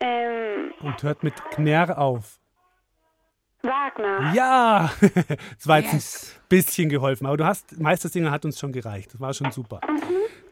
ähm, 0.01 0.73
und 0.81 1.01
hört 1.03 1.23
mit 1.23 1.33
Knär 1.51 1.97
auf. 1.99 2.39
Wagner. 3.61 4.33
Ja! 4.33 4.91
Das 5.57 5.67
war 5.67 5.79
jetzt 5.79 5.93
Yes. 5.93 6.35
ein 6.37 6.45
bisschen 6.49 6.89
geholfen, 6.89 7.25
aber 7.27 7.37
du 7.37 7.45
hast, 7.45 7.79
Meistersinger 7.79 8.31
hat 8.31 8.45
uns 8.45 8.59
schon 8.59 8.71
gereicht. 8.71 9.13
Das 9.13 9.19
war 9.19 9.33
schon 9.33 9.51
super. 9.51 9.81
Mhm. 9.87 10.01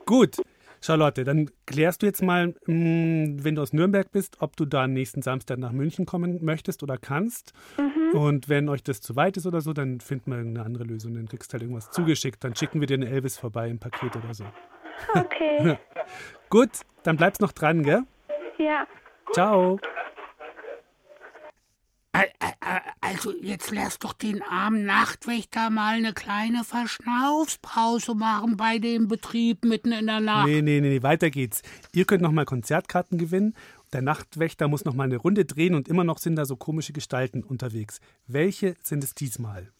Gut, 0.05 0.37
Charlotte, 0.81 1.23
dann 1.23 1.49
klärst 1.65 2.01
du 2.01 2.05
jetzt 2.05 2.21
mal, 2.21 2.49
mh, 2.65 3.43
wenn 3.43 3.55
du 3.55 3.61
aus 3.61 3.73
Nürnberg 3.73 4.11
bist, 4.11 4.37
ob 4.41 4.55
du 4.57 4.65
da 4.65 4.87
nächsten 4.87 5.21
Samstag 5.21 5.57
nach 5.59 5.71
München 5.71 6.05
kommen 6.05 6.43
möchtest 6.43 6.83
oder 6.83 6.97
kannst. 6.97 7.53
Mhm. 7.77 8.17
Und 8.19 8.49
wenn 8.49 8.69
euch 8.69 8.83
das 8.83 9.01
zu 9.01 9.15
weit 9.15 9.37
ist 9.37 9.45
oder 9.45 9.61
so, 9.61 9.73
dann 9.73 9.99
finden 10.01 10.31
wir 10.31 10.37
eine 10.39 10.63
andere 10.63 10.83
Lösung. 10.83 11.13
Dann 11.15 11.27
kriegst 11.27 11.51
du 11.51 11.53
halt 11.53 11.63
irgendwas 11.63 11.89
zugeschickt. 11.91 12.43
Dann 12.43 12.55
schicken 12.55 12.79
wir 12.79 12.87
dir 12.87 12.95
einen 12.95 13.07
Elvis 13.11 13.37
vorbei 13.37 13.69
im 13.69 13.79
Paket 13.79 14.15
oder 14.15 14.33
so. 14.33 14.45
Okay. 15.13 15.77
Gut, 16.49 16.69
dann 17.03 17.17
bleibst 17.17 17.41
noch 17.41 17.51
dran, 17.51 17.83
gell? 17.83 18.03
Ja. 18.57 18.85
Ciao. 19.33 19.79
Also 23.01 23.33
jetzt 23.41 23.71
lass 23.71 23.99
doch 23.99 24.13
den 24.13 24.41
armen 24.41 24.85
Nachtwächter 24.85 25.69
mal 25.69 25.95
eine 25.95 26.13
kleine 26.13 26.63
Verschnaufspause 26.63 28.15
machen 28.15 28.57
bei 28.57 28.79
dem 28.79 29.07
Betrieb 29.07 29.63
mitten 29.63 29.91
in 29.91 30.07
der 30.07 30.19
Nacht. 30.19 30.47
Nee, 30.47 30.61
nee, 30.61 30.81
nee, 30.81 30.89
nee, 30.89 31.03
weiter 31.03 31.29
geht's. 31.29 31.61
Ihr 31.93 32.05
könnt 32.05 32.21
noch 32.21 32.31
mal 32.31 32.45
Konzertkarten 32.45 33.17
gewinnen. 33.17 33.55
Der 33.93 34.01
Nachtwächter 34.01 34.67
muss 34.67 34.83
noch 34.85 34.93
mal 34.93 35.05
eine 35.05 35.17
Runde 35.17 35.45
drehen 35.45 35.73
und 35.73 35.87
immer 35.87 36.03
noch 36.03 36.17
sind 36.17 36.35
da 36.35 36.45
so 36.45 36.57
komische 36.57 36.93
Gestalten 36.93 37.43
unterwegs. 37.43 37.99
Welche 38.27 38.75
sind 38.83 39.03
es 39.03 39.15
diesmal? 39.15 39.71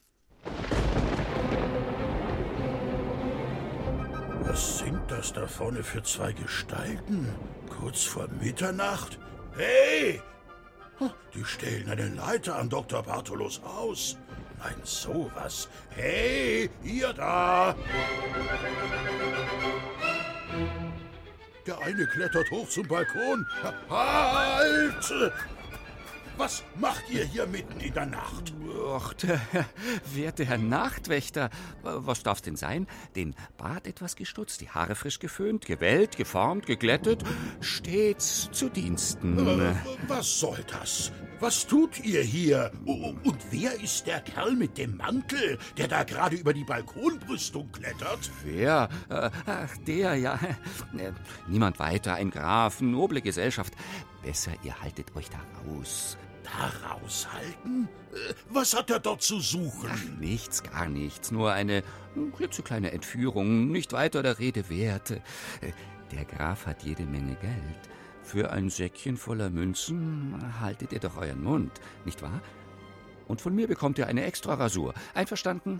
Was 4.44 4.80
sind 4.80 5.02
das 5.10 5.34
da 5.34 5.46
vorne 5.48 5.84
für 5.84 6.02
zwei 6.04 6.32
Gestalten? 6.32 7.28
Kurz 7.70 8.04
vor 8.04 8.28
Mitternacht? 8.42 9.20
Hey! 9.58 10.22
Die 11.34 11.46
stellen 11.46 11.90
eine 11.90 12.08
Leiter 12.10 12.56
an 12.56 12.70
Dr. 12.70 13.04
Bartolos 13.04 13.62
Haus. 13.64 14.18
Nein, 14.60 14.76
sowas. 14.84 15.70
Hey, 15.90 16.70
ihr 16.84 17.14
da! 17.14 17.76
Der 21.66 21.80
eine 21.80 22.08
klettert 22.08 22.50
hoch 22.50 22.68
zum 22.70 22.88
Balkon. 22.88 23.46
Halt! 23.90 25.32
Was 26.38 26.64
macht 26.80 27.10
ihr 27.10 27.24
hier 27.26 27.48
mitten 27.48 27.80
in 27.80 27.94
der 27.94 28.06
Nacht? 28.06 28.54
Ach, 28.90 29.14
der 29.16 29.42
werte 30.14 30.46
Herr 30.46 30.60
Nachtwächter. 30.60 31.50
Was 31.82 32.22
darf's 32.22 32.44
denn 32.44 32.56
sein? 32.56 32.86
Den 33.16 33.34
Bart 33.58 33.88
etwas 33.88 34.16
gestutzt, 34.16 34.62
die 34.62 34.70
Haare 34.70 34.94
frisch 34.96 35.18
geföhnt, 35.20 35.66
gewellt, 35.66 36.16
geformt, 36.16 36.68
geglättet, 36.68 37.24
stets 37.60 38.50
zu 38.52 38.70
Diensten. 38.70 39.38
Äh, 39.62 39.74
Was 40.08 40.40
soll 40.40 40.64
das? 40.70 41.12
Was 41.40 41.68
tut 41.68 42.04
ihr 42.04 42.22
hier? 42.22 42.72
Und 42.86 43.38
wer 43.52 43.74
ist 43.82 44.08
der 44.08 44.22
Kerl 44.22 44.56
mit 44.56 44.78
dem 44.78 44.98
Mantel, 44.98 45.58
der 45.78 45.88
da 45.88 46.04
gerade 46.04 46.36
über 46.36 46.54
die 46.54 46.64
Balkonbrüstung 46.64 47.72
klettert? 47.72 48.32
Wer? 48.44 48.90
Äh, 49.10 49.30
Ach, 49.46 49.78
der, 49.86 50.16
ja. 50.16 50.36
Äh, 50.98 51.12
Niemand 51.48 51.80
weiter, 51.80 52.14
ein 52.16 52.30
Graf, 52.32 52.82
noble 52.82 53.22
Gesellschaft. 53.22 53.74
Besser, 54.24 54.52
ihr 54.64 54.80
haltet 54.82 55.16
euch 55.16 55.30
da 55.30 55.40
raus. 55.68 56.18
Da 56.48 56.90
raushalten? 56.90 57.88
Äh, 58.14 58.34
Was 58.50 58.76
hat 58.76 58.90
er 58.90 59.00
dort 59.00 59.22
zu 59.22 59.40
suchen? 59.40 59.90
Ach, 59.92 60.20
nichts, 60.20 60.64
gar 60.64 60.88
nichts. 60.88 61.32
Nur 61.32 61.52
eine 61.52 61.84
klitzekleine 62.36 62.92
Entführung, 62.92 63.72
nicht 63.72 63.94
weiter 63.94 64.24
der 64.24 64.40
Rede 64.40 64.70
wert. 64.70 65.12
Äh, 65.12 65.22
Der 66.12 66.24
Graf 66.26 66.66
hat 66.66 66.84
jede 66.84 67.04
Menge 67.04 67.36
Geld. 67.36 67.80
Für 68.24 68.52
ein 68.52 68.70
Säckchen 68.70 69.18
voller 69.18 69.50
Münzen 69.50 70.36
haltet 70.60 70.92
ihr 70.94 71.00
doch 71.00 71.18
euren 71.18 71.44
Mund, 71.44 71.72
nicht 72.06 72.22
wahr? 72.22 72.42
Und 73.28 73.42
von 73.42 73.54
mir 73.54 73.68
bekommt 73.68 73.98
ihr 73.98 74.08
eine 74.08 74.24
Extra-Rasur. 74.24 74.94
Einverstanden? 75.14 75.80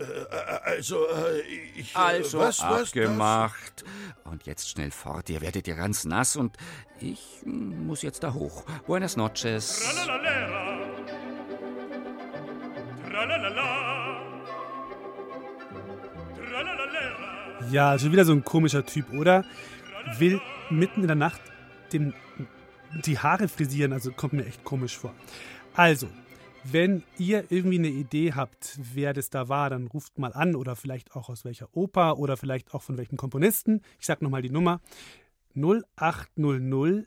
Also, 0.64 1.06
äh, 1.06 1.40
ich. 1.76 1.94
äh, 1.94 1.98
Also 1.98 2.38
was, 2.38 2.60
was, 2.62 2.88
abgemacht. 2.88 3.84
Und 4.24 4.44
jetzt 4.44 4.68
schnell 4.68 4.90
fort, 4.90 5.30
ihr 5.30 5.40
werdet 5.40 5.66
ja 5.66 5.74
ganz 5.74 6.04
nass 6.04 6.36
und 6.36 6.56
ich 7.00 7.40
hm, 7.42 7.86
muss 7.86 8.02
jetzt 8.02 8.22
da 8.22 8.34
hoch. 8.34 8.64
Buenas 8.86 9.16
noches. 9.16 9.82
Ja, 17.70 17.98
schon 17.98 18.12
wieder 18.12 18.24
so 18.24 18.32
ein 18.32 18.44
komischer 18.44 18.84
Typ, 18.84 19.10
oder? 19.12 19.44
Will 20.18 20.40
mitten 20.70 21.02
in 21.02 21.06
der 21.06 21.16
Nacht 21.16 21.40
den, 21.92 22.14
die 23.04 23.18
Haare 23.18 23.48
frisieren, 23.48 23.92
also 23.92 24.12
kommt 24.12 24.34
mir 24.34 24.44
echt 24.46 24.64
komisch 24.64 24.96
vor. 24.96 25.14
Also, 25.74 26.08
wenn 26.64 27.02
ihr 27.18 27.44
irgendwie 27.50 27.78
eine 27.78 27.88
Idee 27.88 28.32
habt, 28.32 28.78
wer 28.94 29.12
das 29.12 29.30
da 29.30 29.48
war, 29.48 29.70
dann 29.70 29.86
ruft 29.86 30.18
mal 30.18 30.32
an 30.32 30.54
oder 30.54 30.76
vielleicht 30.76 31.14
auch 31.14 31.28
aus 31.28 31.44
welcher 31.44 31.68
Oper 31.76 32.18
oder 32.18 32.36
vielleicht 32.36 32.74
auch 32.74 32.82
von 32.82 32.96
welchem 32.98 33.16
Komponisten. 33.16 33.82
Ich 33.98 34.06
sag 34.06 34.22
nochmal 34.22 34.42
die 34.42 34.50
Nummer 34.50 34.80
0800 35.54 37.06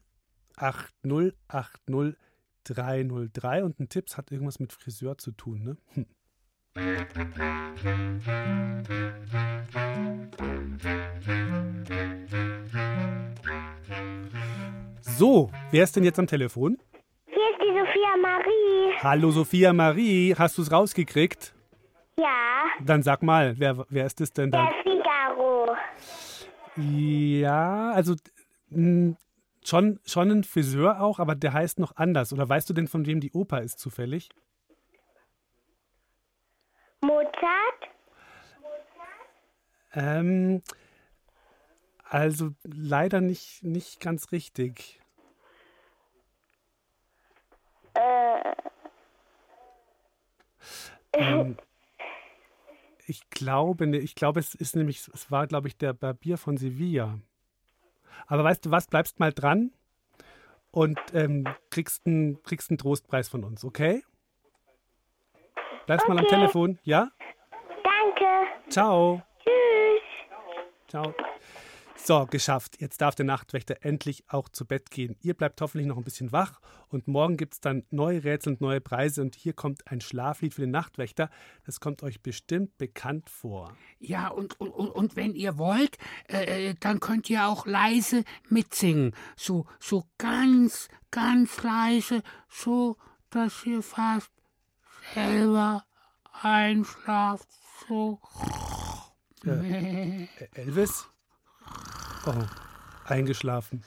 8080 0.58 2.18
303 2.64 3.64
und 3.64 3.80
ein 3.80 3.90
Tipps 3.90 4.18
hat 4.18 4.32
irgendwas 4.32 4.60
mit 4.60 4.72
Friseur 4.72 5.18
zu 5.18 5.32
tun, 5.32 5.64
ne? 5.64 5.78
Hm. 5.94 6.06
So, 15.02 15.52
wer 15.72 15.84
ist 15.84 15.96
denn 15.96 16.04
jetzt 16.04 16.20
am 16.20 16.28
Telefon? 16.28 16.78
Hier 17.26 17.50
ist 17.52 17.62
die 17.62 17.78
Sophia 17.78 18.18
Marie. 18.32 18.94
Hallo 19.02 19.32
Sophia 19.32 19.74
Marie, 19.74 20.36
hast 20.38 20.58
du 20.58 20.62
es 20.62 20.72
rausgekriegt? 20.72 21.54
Ja, 22.18 22.64
Dann 22.82 23.04
sag 23.04 23.24
mal, 23.24 23.56
wer, 23.58 23.86
wer 23.90 24.06
ist 24.06 24.22
es 24.22 24.32
denn 24.32 24.52
da? 24.52 24.66
der 24.70 24.84
Figaro. 24.84 25.76
Ja, 26.78 27.92
also 27.92 28.16
mh, 28.70 29.16
schon, 29.66 30.00
schon 30.06 30.32
ein 30.32 30.44
Friseur 30.44 31.02
auch, 31.02 31.20
aber 31.20 31.36
der 31.36 31.54
heißt 31.54 31.80
noch 31.80 31.96
anders. 31.98 32.32
Oder 32.32 32.48
weißt 32.48 32.70
du 32.70 32.74
denn, 32.74 32.88
von 32.88 33.06
wem 33.06 33.20
die 33.20 33.32
Oper 33.32 33.62
ist 33.62 33.80
zufällig? 33.80 34.30
Mozart? 37.02 37.90
Ähm, 39.94 40.62
also 42.06 42.52
leider 42.64 43.20
nicht, 43.20 43.64
nicht 43.64 44.00
ganz 44.00 44.32
richtig. 44.32 45.01
Äh, 47.94 48.54
Ähm, 51.14 51.58
ich 53.08 53.30
glaube, 53.30 53.88
ne- 53.88 53.98
ich 53.98 54.16
glaube, 54.16 54.40
es 54.40 54.56
ist 54.56 54.76
nämlich, 54.76 55.08
es 55.14 55.32
war, 55.32 55.48
glaube 55.48 55.68
ich, 55.68 55.78
der 55.78 55.94
Barbier 55.94 56.38
von 56.38 56.58
Sevilla. 56.58 57.20
Aber 58.28 58.44
weißt 58.44 58.66
du 58.66 58.72
was, 58.72 58.88
bleibst 58.88 59.20
mal 59.20 59.34
dran 59.34 59.72
und 60.72 60.98
ähm, 61.14 61.46
kriegst 61.70 62.06
einen 62.06 62.42
kriegst 62.44 62.70
einen 62.70 62.78
Trostpreis 62.78 63.28
von 63.28 63.44
uns, 63.44 63.64
okay? 63.66 64.04
Bleibst 65.86 66.08
mal 66.08 66.18
am 66.18 66.26
Okay. 66.26 66.36
Telefon, 66.36 66.80
ja? 66.84 67.12
danke. 67.84 68.48
Ciao. 68.70 69.22
Tschüss. 69.44 70.02
Ciao. 70.88 71.14
So, 72.04 72.26
geschafft. 72.26 72.82
Jetzt 72.82 73.00
darf 73.02 73.14
der 73.14 73.26
Nachtwächter 73.26 73.86
endlich 73.86 74.24
auch 74.28 74.50
zu 74.50 74.66
Bett 74.66 74.90
gehen. 74.90 75.16
Ihr 75.22 75.36
bleibt 75.36 75.62
hoffentlich 75.62 75.86
noch 75.86 75.98
ein 75.98 76.04
bisschen 76.04 76.32
wach 76.32 76.60
und 76.90 77.08
morgen 77.08 77.38
gibt 77.38 77.54
es 77.54 77.62
dann 77.62 77.84
neue 77.92 78.24
Rätsel 78.24 78.54
und 78.54 78.62
neue 78.62 78.82
Preise 78.82 79.22
und 79.22 79.36
hier 79.36 79.54
kommt 79.54 79.86
ein 79.86 80.02
Schlaflied 80.02 80.56
für 80.56 80.62
den 80.62 80.72
Nachtwächter. 80.72 81.30
Das 81.64 81.80
kommt 81.80 82.02
euch 82.02 82.24
bestimmt 82.24 82.76
bekannt 82.80 83.30
vor. 83.30 83.78
Ja, 84.00 84.30
und, 84.30 84.60
und, 84.60 84.72
und 84.72 85.16
wenn 85.16 85.36
ihr 85.36 85.60
wollt, 85.60 86.00
äh, 86.28 86.74
dann 86.80 87.00
könnt 87.00 87.30
ihr 87.30 87.46
auch 87.46 87.68
leise 87.68 88.24
mitsingen. 88.50 89.16
So, 89.36 89.68
so 89.80 90.06
ganz, 90.18 90.88
ganz 91.12 91.62
leise, 91.62 92.24
so, 92.50 92.98
dass 93.30 93.64
ihr 93.64 93.84
fast 93.84 94.32
selber 95.14 95.86
einschlaft. 96.42 97.48
So. 97.88 98.20
Äh, 99.46 100.28
Elvis? 100.56 101.08
Oh, 102.26 102.34
eingeschlafen. 103.06 103.84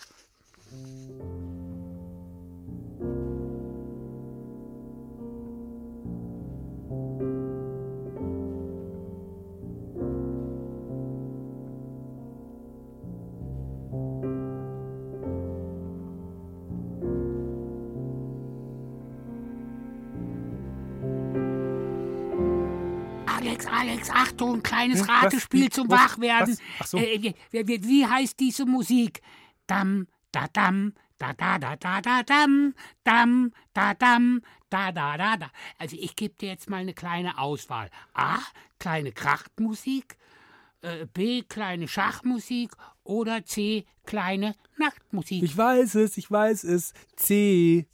Alex, 23.89 24.11
Achtung, 24.11 24.63
kleines 24.63 25.01
Hm, 25.01 25.09
was? 25.09 25.25
Ratespiel 25.25 25.65
Wie? 25.65 25.71
zum 25.71 25.91
Was? 25.91 26.01
Wachwerden. 26.01 26.59
Was? 26.79 26.91
So. 26.91 26.99
Äh, 26.99 27.35
wie, 27.51 27.69
wie, 27.69 27.85
wie 27.85 28.07
heißt 28.07 28.39
diese 28.41 28.65
Musik? 28.65 29.21
Dam, 29.67 30.07
da, 30.33 30.47
dam, 30.53 30.95
da, 31.19 31.33
da, 31.33 31.59
da, 31.59 31.77
da, 31.77 32.01
da, 32.01 32.23
dam, 32.23 32.75
dam, 33.05 33.53
da, 33.73 33.95
dam, 33.95 34.43
da, 34.71 34.91
da, 34.93 35.17
da, 35.17 35.37
da. 35.37 35.51
Also 35.79 35.97
ich 35.99 36.17
gebe 36.17 36.35
dir 36.35 36.49
jetzt 36.49 36.69
mal 36.69 36.79
eine 36.79 36.95
kleine 36.95 37.39
Auswahl. 37.39 37.91
A, 38.15 38.39
kleine 38.79 39.13
Krachtmusik, 39.13 40.17
äh, 40.81 41.07
B, 41.13 41.43
kleine 41.43 41.87
Schachmusik 41.89 42.73
oder 43.05 43.45
C, 43.45 43.85
kleine 44.05 44.55
Nachtmusik. 44.79 45.43
Ich 45.43 45.57
weiß 45.57 45.97
es, 45.97 46.17
ich 46.17 46.31
weiß 46.31 46.65
es. 46.65 46.95
C. 47.17 47.87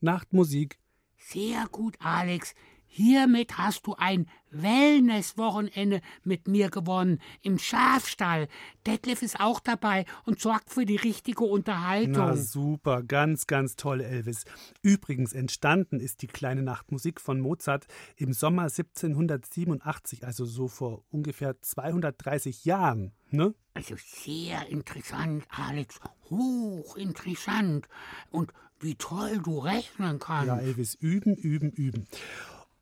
Nachtmusik. 0.00 0.78
Sehr 1.16 1.66
gut, 1.70 1.96
Alex. 2.00 2.54
Hiermit 2.90 3.58
hast 3.58 3.86
du 3.86 3.94
ein 3.94 4.26
Wellness-Wochenende 4.50 6.00
mit 6.24 6.48
mir 6.48 6.70
gewonnen 6.70 7.20
im 7.42 7.58
Schafstall. 7.58 8.48
Detlef 8.86 9.20
ist 9.22 9.40
auch 9.40 9.60
dabei 9.60 10.06
und 10.24 10.40
sorgt 10.40 10.70
für 10.70 10.86
die 10.86 10.96
richtige 10.96 11.44
Unterhaltung. 11.44 12.12
Na 12.12 12.34
super, 12.34 13.02
ganz, 13.02 13.46
ganz 13.46 13.76
toll, 13.76 14.00
Elvis. 14.00 14.44
Übrigens, 14.82 15.34
entstanden 15.34 16.00
ist 16.00 16.22
die 16.22 16.28
kleine 16.28 16.62
Nachtmusik 16.62 17.20
von 17.20 17.40
Mozart 17.40 17.86
im 18.16 18.32
Sommer 18.32 18.62
1787, 18.62 20.24
also 20.24 20.46
so 20.46 20.66
vor 20.66 21.04
ungefähr 21.10 21.60
230 21.60 22.64
Jahren. 22.64 23.12
Ne? 23.30 23.54
Also 23.74 23.96
sehr 23.98 24.66
interessant, 24.68 25.44
Alex. 25.50 26.00
Hochinteressant. 26.30 27.86
Und 28.30 28.52
wie 28.80 28.94
toll 28.94 29.38
du 29.42 29.58
rechnen 29.58 30.18
kannst. 30.18 30.46
Ja, 30.46 30.58
Elvis, 30.58 30.94
üben, 30.94 31.34
üben, 31.34 31.70
üben. 31.70 32.06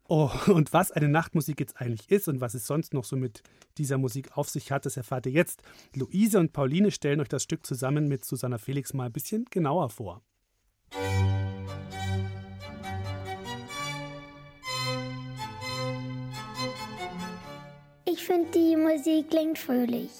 Oh, 0.08 0.30
und 0.46 0.72
was 0.72 0.92
eine 0.92 1.08
Nachtmusik 1.08 1.58
jetzt 1.58 1.80
eigentlich 1.80 2.10
ist 2.10 2.28
und 2.28 2.40
was 2.40 2.54
es 2.54 2.66
sonst 2.66 2.94
noch 2.94 3.04
so 3.04 3.16
mit 3.16 3.42
dieser 3.76 3.98
Musik 3.98 4.36
auf 4.36 4.48
sich 4.48 4.70
hat, 4.70 4.86
das 4.86 4.96
erfahrt 4.96 5.26
ihr 5.26 5.32
jetzt. 5.32 5.62
Luise 5.94 6.38
und 6.38 6.52
Pauline 6.52 6.92
stellen 6.92 7.20
euch 7.20 7.28
das 7.28 7.42
Stück 7.42 7.66
zusammen 7.66 8.06
mit 8.06 8.24
Susanna 8.24 8.58
Felix 8.58 8.94
mal 8.94 9.06
ein 9.06 9.12
bisschen 9.12 9.46
genauer 9.50 9.90
vor. 9.90 10.22
Ich 18.04 18.24
finde, 18.24 18.50
die 18.54 18.76
Musik 18.76 19.30
klingt 19.30 19.58
fröhlich. 19.58 20.10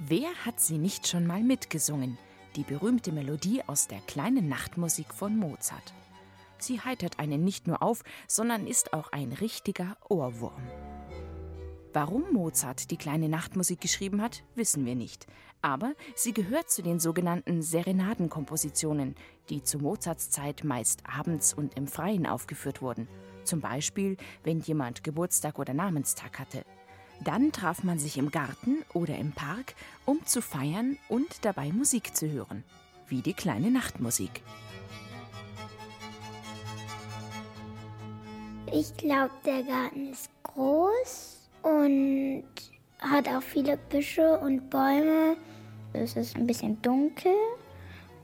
Wer 0.00 0.30
hat 0.44 0.58
sie 0.58 0.78
nicht 0.78 1.06
schon 1.06 1.26
mal 1.26 1.42
mitgesungen? 1.42 2.18
Die 2.56 2.64
berühmte 2.64 3.12
Melodie 3.12 3.62
aus 3.68 3.86
der 3.86 4.00
kleinen 4.00 4.48
Nachtmusik 4.48 5.14
von 5.14 5.36
Mozart. 5.36 5.94
Sie 6.60 6.80
heitert 6.80 7.18
einen 7.18 7.44
nicht 7.44 7.66
nur 7.66 7.82
auf, 7.82 8.02
sondern 8.28 8.66
ist 8.66 8.92
auch 8.92 9.12
ein 9.12 9.32
richtiger 9.32 9.96
Ohrwurm. 10.08 10.62
Warum 11.92 12.32
Mozart 12.32 12.92
die 12.92 12.96
kleine 12.96 13.28
Nachtmusik 13.28 13.80
geschrieben 13.80 14.22
hat, 14.22 14.44
wissen 14.54 14.86
wir 14.86 14.94
nicht. 14.94 15.26
Aber 15.60 15.94
sie 16.14 16.32
gehört 16.32 16.70
zu 16.70 16.82
den 16.82 17.00
sogenannten 17.00 17.62
Serenadenkompositionen, 17.62 19.16
die 19.48 19.64
zu 19.64 19.78
Mozarts 19.78 20.30
Zeit 20.30 20.62
meist 20.62 21.02
abends 21.04 21.52
und 21.52 21.76
im 21.76 21.88
Freien 21.88 22.26
aufgeführt 22.26 22.80
wurden. 22.80 23.08
Zum 23.42 23.60
Beispiel, 23.60 24.16
wenn 24.44 24.60
jemand 24.60 25.02
Geburtstag 25.02 25.58
oder 25.58 25.74
Namenstag 25.74 26.38
hatte. 26.38 26.64
Dann 27.24 27.52
traf 27.52 27.82
man 27.82 27.98
sich 27.98 28.16
im 28.16 28.30
Garten 28.30 28.84
oder 28.94 29.18
im 29.18 29.32
Park, 29.32 29.74
um 30.06 30.24
zu 30.24 30.40
feiern 30.40 30.96
und 31.08 31.44
dabei 31.44 31.72
Musik 31.72 32.16
zu 32.16 32.30
hören. 32.30 32.64
Wie 33.08 33.20
die 33.20 33.34
kleine 33.34 33.70
Nachtmusik. 33.70 34.42
Ich 38.72 38.96
glaube, 38.96 39.32
der 39.44 39.64
Garten 39.64 40.12
ist 40.12 40.30
groß 40.44 41.38
und 41.62 42.44
hat 43.00 43.26
auch 43.28 43.42
viele 43.42 43.76
Büsche 43.76 44.38
und 44.38 44.70
Bäume. 44.70 45.36
Es 45.92 46.14
ist 46.14 46.36
ein 46.36 46.46
bisschen 46.46 46.80
dunkel. 46.80 47.32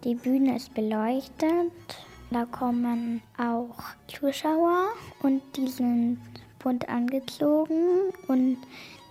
Die 0.04 0.14
Bühne 0.14 0.54
ist 0.54 0.72
beleuchtet. 0.72 1.72
Da 2.30 2.44
kommen 2.44 3.22
auch 3.38 3.74
Zuschauer 4.06 4.90
und 5.22 5.42
die 5.56 5.66
sind 5.66 6.20
bunt 6.60 6.88
angezogen 6.88 8.12
und 8.28 8.58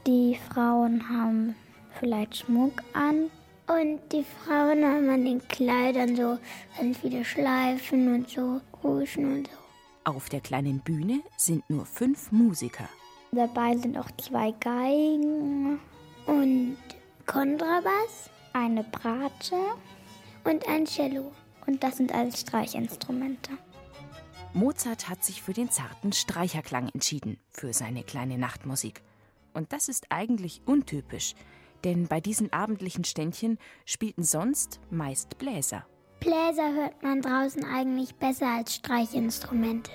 die 0.07 0.39
Frauen 0.49 1.09
haben 1.09 1.55
vielleicht 1.99 2.37
Schmuck 2.37 2.81
an. 2.93 3.29
Und 3.67 3.99
die 4.13 4.23
Frauen 4.23 4.85
haben 4.85 5.09
an 5.09 5.25
den 5.25 5.45
Kleidern 5.49 6.15
so 6.15 6.37
ganz 6.77 6.97
viele 6.99 7.25
Schleifen 7.25 8.13
und 8.13 8.29
so 8.29 8.61
Ruschen 8.83 9.39
und 9.39 9.47
so. 9.47 9.64
Auf 10.05 10.29
der 10.29 10.39
kleinen 10.39 10.81
Bühne 10.81 11.23
sind 11.35 11.67
nur 11.67 11.83
fünf 11.87 12.31
Musiker. 12.31 12.87
Dabei 13.31 13.75
sind 13.75 13.97
auch 13.97 14.11
zwei 14.17 14.51
Geigen 14.51 15.79
und 16.27 16.77
Kontrabass, 17.25 18.29
eine 18.53 18.83
Bratsche 18.83 19.59
und 20.43 20.67
ein 20.67 20.85
Cello. 20.85 21.31
Und 21.65 21.83
das 21.83 21.97
sind 21.97 22.13
alles 22.13 22.41
Streichinstrumente. 22.41 23.49
Mozart 24.53 25.09
hat 25.09 25.23
sich 25.23 25.41
für 25.41 25.53
den 25.53 25.71
zarten 25.71 26.13
Streicherklang 26.13 26.89
entschieden, 26.93 27.39
für 27.49 27.73
seine 27.73 28.03
kleine 28.03 28.37
Nachtmusik. 28.37 29.01
Und 29.55 29.73
das 29.73 29.89
ist 29.89 30.05
eigentlich 30.11 30.61
untypisch, 30.67 31.33
denn 31.83 32.07
bei 32.07 32.21
diesen 32.21 32.53
abendlichen 32.53 33.05
Ständchen 33.05 33.57
spielten 33.85 34.23
sonst 34.23 34.79
meist 34.91 35.39
Bläser. 35.39 35.87
Bläser 36.25 36.73
hört 36.73 37.03
man 37.03 37.21
draußen 37.21 37.63
eigentlich 37.63 38.15
besser 38.15 38.47
als 38.47 38.73
Streichinstrumente. 38.73 39.91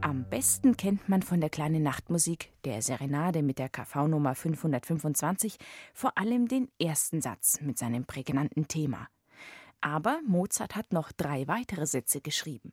Am 0.00 0.24
besten 0.30 0.76
kennt 0.76 1.08
man 1.08 1.22
von 1.22 1.40
der 1.40 1.50
kleinen 1.50 1.82
Nachtmusik, 1.82 2.52
der 2.64 2.80
Serenade 2.80 3.42
mit 3.42 3.58
der 3.58 3.68
KV-Nummer 3.68 4.36
525, 4.36 5.58
vor 5.92 6.16
allem 6.16 6.46
den 6.46 6.68
ersten 6.80 7.20
Satz 7.20 7.60
mit 7.60 7.78
seinem 7.78 8.04
prägnanten 8.04 8.68
Thema. 8.68 9.08
Aber 9.80 10.20
Mozart 10.24 10.76
hat 10.76 10.92
noch 10.92 11.10
drei 11.10 11.48
weitere 11.48 11.86
Sätze 11.86 12.20
geschrieben. 12.20 12.72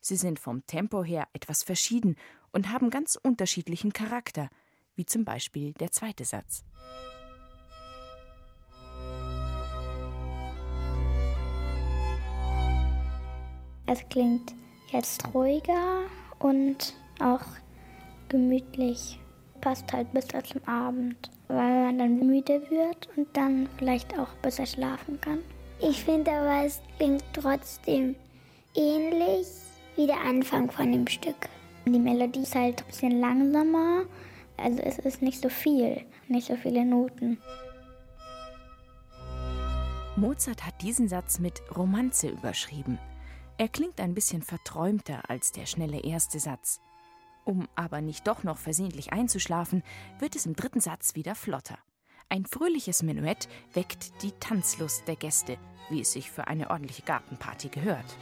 Sie 0.00 0.16
sind 0.16 0.38
vom 0.38 0.66
Tempo 0.66 1.04
her 1.04 1.28
etwas 1.32 1.62
verschieden 1.62 2.16
und 2.52 2.70
haben 2.70 2.90
ganz 2.90 3.18
unterschiedlichen 3.22 3.92
Charakter, 3.92 4.48
wie 4.96 5.04
zum 5.04 5.24
Beispiel 5.24 5.72
der 5.74 5.92
zweite 5.92 6.24
Satz. 6.24 6.64
Es 13.86 14.08
klingt 14.08 14.54
jetzt 14.92 15.34
ruhiger 15.34 16.02
und 16.38 16.94
auch 17.20 17.44
gemütlich. 18.28 19.18
Passt 19.60 19.92
halt 19.92 20.10
besser 20.12 20.42
zum 20.42 20.62
Abend, 20.66 21.30
weil 21.48 21.86
man 21.86 21.98
dann 21.98 22.26
müde 22.26 22.62
wird 22.70 23.08
und 23.16 23.26
dann 23.36 23.68
vielleicht 23.76 24.18
auch 24.18 24.32
besser 24.42 24.64
schlafen 24.64 25.20
kann. 25.20 25.40
Ich 25.80 26.04
finde 26.04 26.30
aber, 26.30 26.64
es 26.64 26.80
klingt 26.96 27.24
trotzdem 27.34 28.14
ähnlich 28.74 29.46
wie 30.00 30.06
der 30.06 30.22
Anfang 30.22 30.70
von 30.70 30.90
dem 30.90 31.06
Stück. 31.06 31.50
Die 31.84 31.98
Melodie 31.98 32.40
ist 32.40 32.54
halt 32.54 32.80
ein 32.80 32.86
bisschen 32.86 33.20
langsamer, 33.20 34.06
also 34.56 34.80
es 34.80 34.98
ist 34.98 35.20
nicht 35.20 35.42
so 35.42 35.50
viel, 35.50 36.06
nicht 36.26 36.46
so 36.46 36.56
viele 36.56 36.86
Noten. 36.86 37.36
Mozart 40.16 40.64
hat 40.64 40.80
diesen 40.80 41.06
Satz 41.06 41.38
mit 41.38 41.60
Romanze 41.76 42.30
überschrieben. 42.30 42.98
Er 43.58 43.68
klingt 43.68 44.00
ein 44.00 44.14
bisschen 44.14 44.40
verträumter 44.40 45.28
als 45.28 45.52
der 45.52 45.66
schnelle 45.66 46.00
erste 46.00 46.40
Satz. 46.40 46.80
Um 47.44 47.68
aber 47.74 48.00
nicht 48.00 48.26
doch 48.26 48.42
noch 48.42 48.56
versehentlich 48.56 49.12
einzuschlafen, 49.12 49.82
wird 50.18 50.34
es 50.34 50.46
im 50.46 50.56
dritten 50.56 50.80
Satz 50.80 51.14
wieder 51.14 51.34
flotter. 51.34 51.76
Ein 52.30 52.46
fröhliches 52.46 53.02
Menuett 53.02 53.48
weckt 53.74 54.22
die 54.22 54.32
Tanzlust 54.32 55.06
der 55.08 55.16
Gäste, 55.16 55.58
wie 55.90 56.00
es 56.00 56.12
sich 56.12 56.30
für 56.30 56.46
eine 56.46 56.70
ordentliche 56.70 57.02
Gartenparty 57.02 57.68
gehört. 57.68 58.16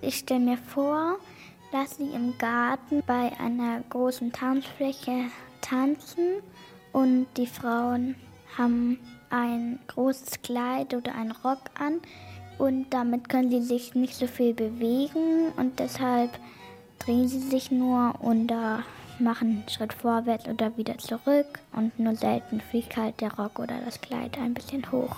Ich 0.00 0.18
stelle 0.18 0.40
mir 0.40 0.58
vor, 0.58 1.16
dass 1.72 1.96
sie 1.96 2.10
im 2.10 2.36
Garten 2.38 3.02
bei 3.06 3.32
einer 3.38 3.80
großen 3.90 4.32
Tanzfläche 4.32 5.26
tanzen 5.60 6.42
und 6.92 7.26
die 7.36 7.46
Frauen 7.46 8.14
haben 8.56 8.98
ein 9.30 9.78
großes 9.88 10.42
Kleid 10.42 10.94
oder 10.94 11.14
einen 11.14 11.32
Rock 11.32 11.60
an 11.78 12.00
und 12.58 12.86
damit 12.90 13.28
können 13.28 13.50
sie 13.50 13.62
sich 13.62 13.94
nicht 13.94 14.14
so 14.14 14.26
viel 14.26 14.54
bewegen 14.54 15.52
und 15.56 15.78
deshalb 15.78 16.30
drehen 16.98 17.28
sie 17.28 17.40
sich 17.40 17.70
nur 17.70 18.14
oder 18.20 18.82
machen 19.18 19.48
einen 19.48 19.68
Schritt 19.68 19.92
vorwärts 19.92 20.46
oder 20.48 20.76
wieder 20.76 20.98
zurück 20.98 21.58
und 21.72 21.98
nur 21.98 22.14
selten 22.14 22.60
fliegt 22.60 22.96
halt 22.96 23.20
der 23.20 23.34
Rock 23.34 23.58
oder 23.58 23.78
das 23.84 24.00
Kleid 24.00 24.38
ein 24.38 24.54
bisschen 24.54 24.90
hoch. 24.92 25.16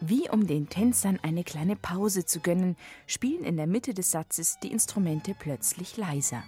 Wie 0.00 0.28
um 0.28 0.46
den 0.46 0.68
Tänzern 0.68 1.18
eine 1.22 1.42
kleine 1.42 1.74
Pause 1.74 2.26
zu 2.26 2.40
gönnen, 2.40 2.76
spielen 3.06 3.44
in 3.44 3.56
der 3.56 3.66
Mitte 3.66 3.94
des 3.94 4.10
Satzes 4.10 4.58
die 4.62 4.70
Instrumente 4.70 5.34
plötzlich 5.38 5.96
leiser. 5.96 6.44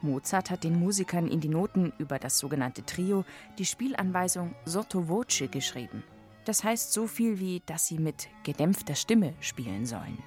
Mozart 0.00 0.50
hat 0.50 0.64
den 0.64 0.80
Musikern 0.80 1.28
in 1.28 1.40
die 1.40 1.48
Noten 1.48 1.92
über 1.98 2.18
das 2.18 2.38
sogenannte 2.38 2.84
Trio 2.84 3.24
die 3.58 3.64
Spielanweisung 3.64 4.54
sotto 4.64 5.08
voce 5.08 5.44
geschrieben. 5.48 6.02
Das 6.44 6.64
heißt 6.64 6.92
so 6.92 7.06
viel 7.06 7.38
wie, 7.38 7.62
dass 7.66 7.86
sie 7.86 7.98
mit 7.98 8.28
gedämpfter 8.42 8.96
Stimme 8.96 9.34
spielen 9.40 9.86
sollen. 9.86 10.18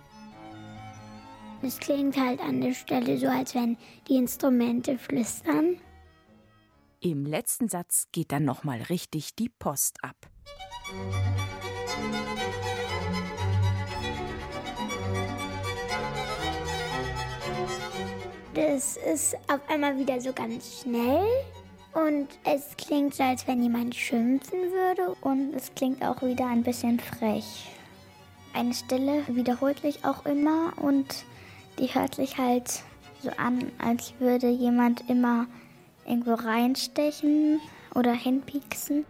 Es 1.61 1.77
klingt 1.77 2.17
halt 2.17 2.39
an 2.39 2.61
der 2.61 2.73
Stelle 2.73 3.17
so, 3.17 3.27
als 3.27 3.53
wenn 3.53 3.77
die 4.07 4.15
Instrumente 4.15 4.97
flüstern. 4.97 5.77
Im 7.01 7.25
letzten 7.25 7.67
Satz 7.67 8.07
geht 8.13 8.31
dann 8.31 8.45
nochmal 8.45 8.81
richtig 8.83 9.35
die 9.35 9.49
Post 9.49 10.03
ab. 10.03 10.15
Das 18.55 18.95
ist 18.95 19.35
auf 19.49 19.59
einmal 19.67 19.97
wieder 19.99 20.21
so 20.21 20.31
ganz 20.31 20.79
schnell 20.81 21.25
und 21.93 22.29
es 22.45 22.77
klingt 22.77 23.13
so, 23.13 23.23
als 23.23 23.45
wenn 23.47 23.61
jemand 23.61 23.93
schimpfen 23.93 24.71
würde 24.71 25.13
und 25.19 25.53
es 25.53 25.75
klingt 25.75 26.01
auch 26.01 26.21
wieder 26.21 26.47
ein 26.47 26.63
bisschen 26.63 26.97
frech. 27.01 27.67
Eine 28.53 28.73
Stille 28.73 29.23
wiederholt 29.27 29.79
sich 29.81 30.05
auch 30.05 30.25
immer 30.25 30.71
und 30.77 31.25
die 31.79 31.93
hört 31.93 32.15
sich 32.15 32.37
halt 32.37 32.81
so 33.21 33.29
an, 33.31 33.73
als 33.77 34.13
würde 34.19 34.47
jemand 34.47 35.09
immer 35.09 35.47
irgendwo 36.05 36.35
reinstechen 36.35 37.59
oder 37.93 38.13
hinpieksen. 38.13 39.05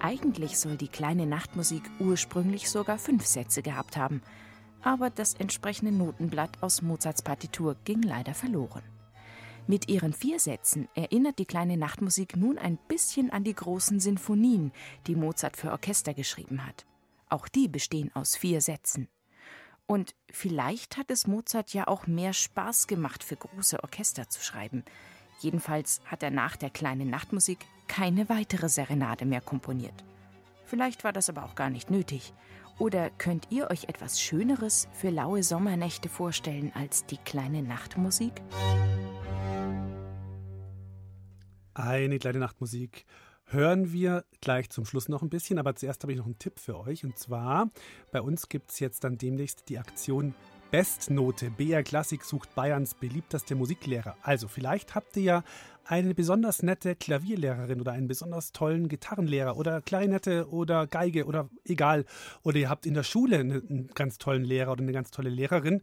Eigentlich 0.00 0.58
soll 0.58 0.78
die 0.78 0.88
kleine 0.88 1.26
Nachtmusik 1.26 1.82
ursprünglich 2.00 2.70
sogar 2.70 2.96
fünf 2.96 3.26
Sätze 3.26 3.60
gehabt 3.60 3.98
haben, 3.98 4.22
aber 4.82 5.10
das 5.10 5.34
entsprechende 5.34 5.92
Notenblatt 5.92 6.62
aus 6.62 6.82
Mozarts 6.82 7.22
Partitur 7.22 7.76
ging 7.84 8.02
leider 8.02 8.34
verloren. 8.34 8.82
Mit 9.66 9.88
ihren 9.88 10.12
vier 10.12 10.40
Sätzen 10.40 10.88
erinnert 10.94 11.38
die 11.38 11.46
kleine 11.46 11.76
Nachtmusik 11.76 12.36
nun 12.36 12.58
ein 12.58 12.78
bisschen 12.88 13.30
an 13.30 13.44
die 13.44 13.54
großen 13.54 14.00
Sinfonien, 14.00 14.72
die 15.06 15.14
Mozart 15.14 15.56
für 15.56 15.70
Orchester 15.70 16.14
geschrieben 16.14 16.66
hat. 16.66 16.84
Auch 17.28 17.46
die 17.48 17.68
bestehen 17.68 18.10
aus 18.14 18.36
vier 18.36 18.60
Sätzen. 18.60 19.08
Und 19.86 20.14
vielleicht 20.30 20.96
hat 20.96 21.10
es 21.10 21.26
Mozart 21.26 21.72
ja 21.72 21.86
auch 21.86 22.06
mehr 22.06 22.32
Spaß 22.32 22.88
gemacht, 22.88 23.22
für 23.22 23.36
große 23.36 23.82
Orchester 23.82 24.28
zu 24.28 24.42
schreiben. 24.42 24.84
Jedenfalls 25.40 26.00
hat 26.06 26.22
er 26.22 26.30
nach 26.30 26.56
der 26.56 26.70
kleinen 26.70 27.10
Nachtmusik 27.10 27.58
keine 27.88 28.28
weitere 28.28 28.68
Serenade 28.68 29.26
mehr 29.26 29.40
komponiert. 29.40 30.04
Vielleicht 30.64 31.04
war 31.04 31.12
das 31.12 31.28
aber 31.28 31.44
auch 31.44 31.54
gar 31.54 31.70
nicht 31.70 31.90
nötig. 31.90 32.32
Oder 32.78 33.10
könnt 33.10 33.48
ihr 33.50 33.70
euch 33.70 33.84
etwas 33.84 34.20
Schöneres 34.20 34.88
für 34.92 35.10
laue 35.10 35.42
Sommernächte 35.42 36.08
vorstellen 36.08 36.72
als 36.74 37.06
die 37.06 37.18
kleine 37.18 37.62
Nachtmusik? 37.62 38.42
Eine 41.74 42.18
kleine 42.18 42.38
Nachtmusik 42.38 43.06
hören 43.46 43.92
wir 43.92 44.24
gleich 44.40 44.70
zum 44.70 44.84
Schluss 44.84 45.08
noch 45.08 45.22
ein 45.22 45.28
bisschen, 45.28 45.58
aber 45.58 45.74
zuerst 45.74 46.02
habe 46.02 46.12
ich 46.12 46.18
noch 46.18 46.26
einen 46.26 46.38
Tipp 46.38 46.58
für 46.58 46.78
euch. 46.78 47.04
Und 47.04 47.18
zwar, 47.18 47.70
bei 48.10 48.20
uns 48.20 48.48
gibt 48.48 48.70
es 48.70 48.80
jetzt 48.80 49.04
dann 49.04 49.18
demnächst 49.18 49.68
die 49.68 49.78
Aktion 49.78 50.34
Bestnote. 50.70 51.50
BR 51.50 51.82
Klassik 51.82 52.24
sucht 52.24 52.54
Bayerns 52.54 52.94
beliebteste 52.94 53.54
Musiklehrer. 53.54 54.16
Also 54.22 54.48
vielleicht 54.48 54.94
habt 54.94 55.16
ihr 55.18 55.22
ja 55.22 55.44
eine 55.84 56.14
besonders 56.14 56.62
nette 56.62 56.94
Klavierlehrerin 56.94 57.80
oder 57.80 57.92
einen 57.92 58.08
besonders 58.08 58.52
tollen 58.52 58.88
Gitarrenlehrer 58.88 59.56
oder 59.56 59.80
Klarinette 59.80 60.48
oder 60.50 60.86
Geige 60.86 61.26
oder 61.26 61.48
egal. 61.64 62.04
Oder 62.42 62.58
ihr 62.58 62.70
habt 62.70 62.86
in 62.86 62.94
der 62.94 63.02
Schule 63.02 63.38
einen 63.38 63.88
ganz 63.94 64.18
tollen 64.18 64.44
Lehrer 64.44 64.72
oder 64.72 64.82
eine 64.82 64.92
ganz 64.92 65.10
tolle 65.10 65.30
Lehrerin. 65.30 65.82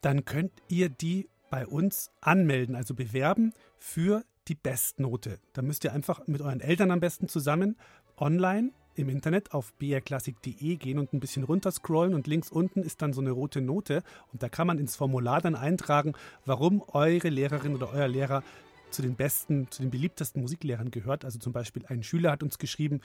Dann 0.00 0.24
könnt 0.24 0.52
ihr 0.68 0.88
die 0.88 1.28
bei 1.50 1.66
uns 1.66 2.10
anmelden, 2.20 2.74
also 2.74 2.94
bewerben 2.94 3.52
für 3.78 4.24
die 4.48 4.54
Bestnote. 4.54 5.38
Da 5.52 5.62
müsst 5.62 5.84
ihr 5.84 5.92
einfach 5.92 6.26
mit 6.26 6.40
euren 6.40 6.60
Eltern 6.60 6.90
am 6.90 7.00
besten 7.00 7.28
zusammen 7.28 7.76
online 8.16 8.70
im 8.94 9.08
Internet 9.08 9.52
auf 9.52 9.72
brklassik.de 9.78 10.76
gehen 10.76 10.98
und 10.98 11.12
ein 11.12 11.20
bisschen 11.20 11.44
runterscrollen 11.44 12.14
und 12.14 12.26
links 12.26 12.50
unten 12.50 12.82
ist 12.82 13.02
dann 13.02 13.12
so 13.12 13.20
eine 13.20 13.30
rote 13.30 13.60
Note 13.60 14.02
und 14.32 14.42
da 14.42 14.48
kann 14.48 14.66
man 14.66 14.78
ins 14.78 14.96
Formular 14.96 15.40
dann 15.40 15.54
eintragen, 15.54 16.14
warum 16.44 16.82
eure 16.88 17.28
Lehrerin 17.28 17.74
oder 17.74 17.92
euer 17.92 18.08
Lehrer 18.08 18.42
zu 18.90 19.02
den 19.02 19.14
besten, 19.14 19.70
zu 19.70 19.82
den 19.82 19.90
beliebtesten 19.90 20.42
Musiklehrern 20.42 20.90
gehört. 20.90 21.24
Also 21.24 21.38
zum 21.38 21.52
Beispiel 21.52 21.84
ein 21.86 22.02
Schüler 22.02 22.32
hat 22.32 22.42
uns 22.42 22.58
geschrieben, 22.58 23.00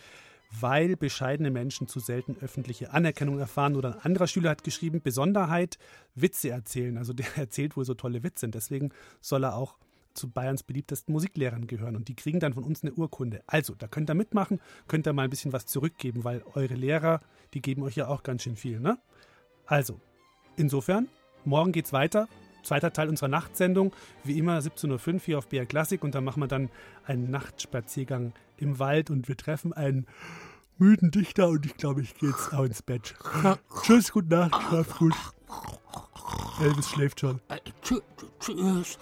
weil 0.60 0.96
bescheidene 0.96 1.52
Menschen 1.52 1.88
zu 1.88 2.00
selten 2.00 2.38
öffentliche 2.42 2.92
Anerkennung 2.92 3.40
erfahren. 3.40 3.76
Oder 3.76 3.96
ein 3.96 4.02
anderer 4.02 4.28
Schüler 4.28 4.52
hat 4.52 4.64
geschrieben, 4.64 5.02
Besonderheit, 5.02 5.78
Witze 6.14 6.50
erzählen. 6.50 6.98
Also 6.98 7.14
der 7.14 7.26
erzählt 7.38 7.78
wohl 7.78 7.86
so 7.86 7.94
tolle 7.94 8.24
Witze. 8.24 8.46
Und 8.46 8.56
deswegen 8.56 8.92
soll 9.22 9.44
er 9.44 9.56
auch 9.56 9.78
zu 10.14 10.30
Bayerns 10.30 10.64
beliebtesten 10.64 11.14
Musiklehrern 11.14 11.68
gehören. 11.68 11.96
Und 11.96 12.08
die 12.08 12.16
kriegen 12.16 12.40
dann 12.40 12.54
von 12.54 12.64
uns 12.64 12.84
eine 12.84 12.94
Urkunde. 12.94 13.44
Also, 13.48 13.76
da 13.76 13.88
könnt 13.88 14.10
ihr 14.10 14.16
mitmachen, 14.16 14.62
könnt 14.88 15.06
ihr 15.08 15.14
mal 15.14 15.24
ein 15.24 15.30
bisschen 15.30 15.52
was 15.52 15.66
zurückgeben, 15.66 16.24
weil 16.24 16.42
eure 16.54 16.76
Lehrer, 16.76 17.20
die 17.54 17.62
geben 17.62 17.84
euch 17.84 17.98
ja 17.98 18.08
auch 18.08 18.24
ganz 18.24 18.44
schön 18.44 18.56
viel. 18.56 18.80
Ne? 18.80 18.98
Also, 19.66 20.00
insofern, 20.56 21.10
morgen 21.44 21.74
geht's 21.74 21.92
weiter 21.92 22.30
zweiter 22.66 22.92
Teil 22.92 23.10
unserer 23.10 23.30
Nachtsendung. 23.30 23.94
Wie 24.24 24.38
immer 24.38 24.60
17.05 24.60 25.14
Uhr 25.14 25.20
hier 25.20 25.38
auf 25.38 25.48
BR 25.48 25.66
Classic 25.66 26.04
und 26.04 26.16
da 26.16 26.22
machen 26.22 26.42
wir 26.42 26.48
dann 26.48 26.70
einen 27.06 27.30
Nachtspaziergang 27.30 28.34
im 28.58 28.80
Wald 28.80 29.10
und 29.10 29.28
wir 29.28 29.38
treffen 29.38 29.74
einen 29.74 30.08
müden 30.78 31.12
Dichter 31.12 31.48
und 31.48 31.66
ich 31.66 31.78
glaube, 31.78 32.02
ich 32.02 32.16
gehe 32.16 32.30
jetzt 32.30 32.54
auch 32.54 32.66
ins 32.66 32.82
Bett. 32.82 33.16
Tschüss, 33.84 34.12
gute 34.12 34.28
Nacht, 34.28 34.62
schlaf 34.68 34.98
gut. 34.98 35.14
Elvis 36.62 36.90
schläft 36.90 37.20
schon. 37.20 37.40
Tschüss. 38.40 38.98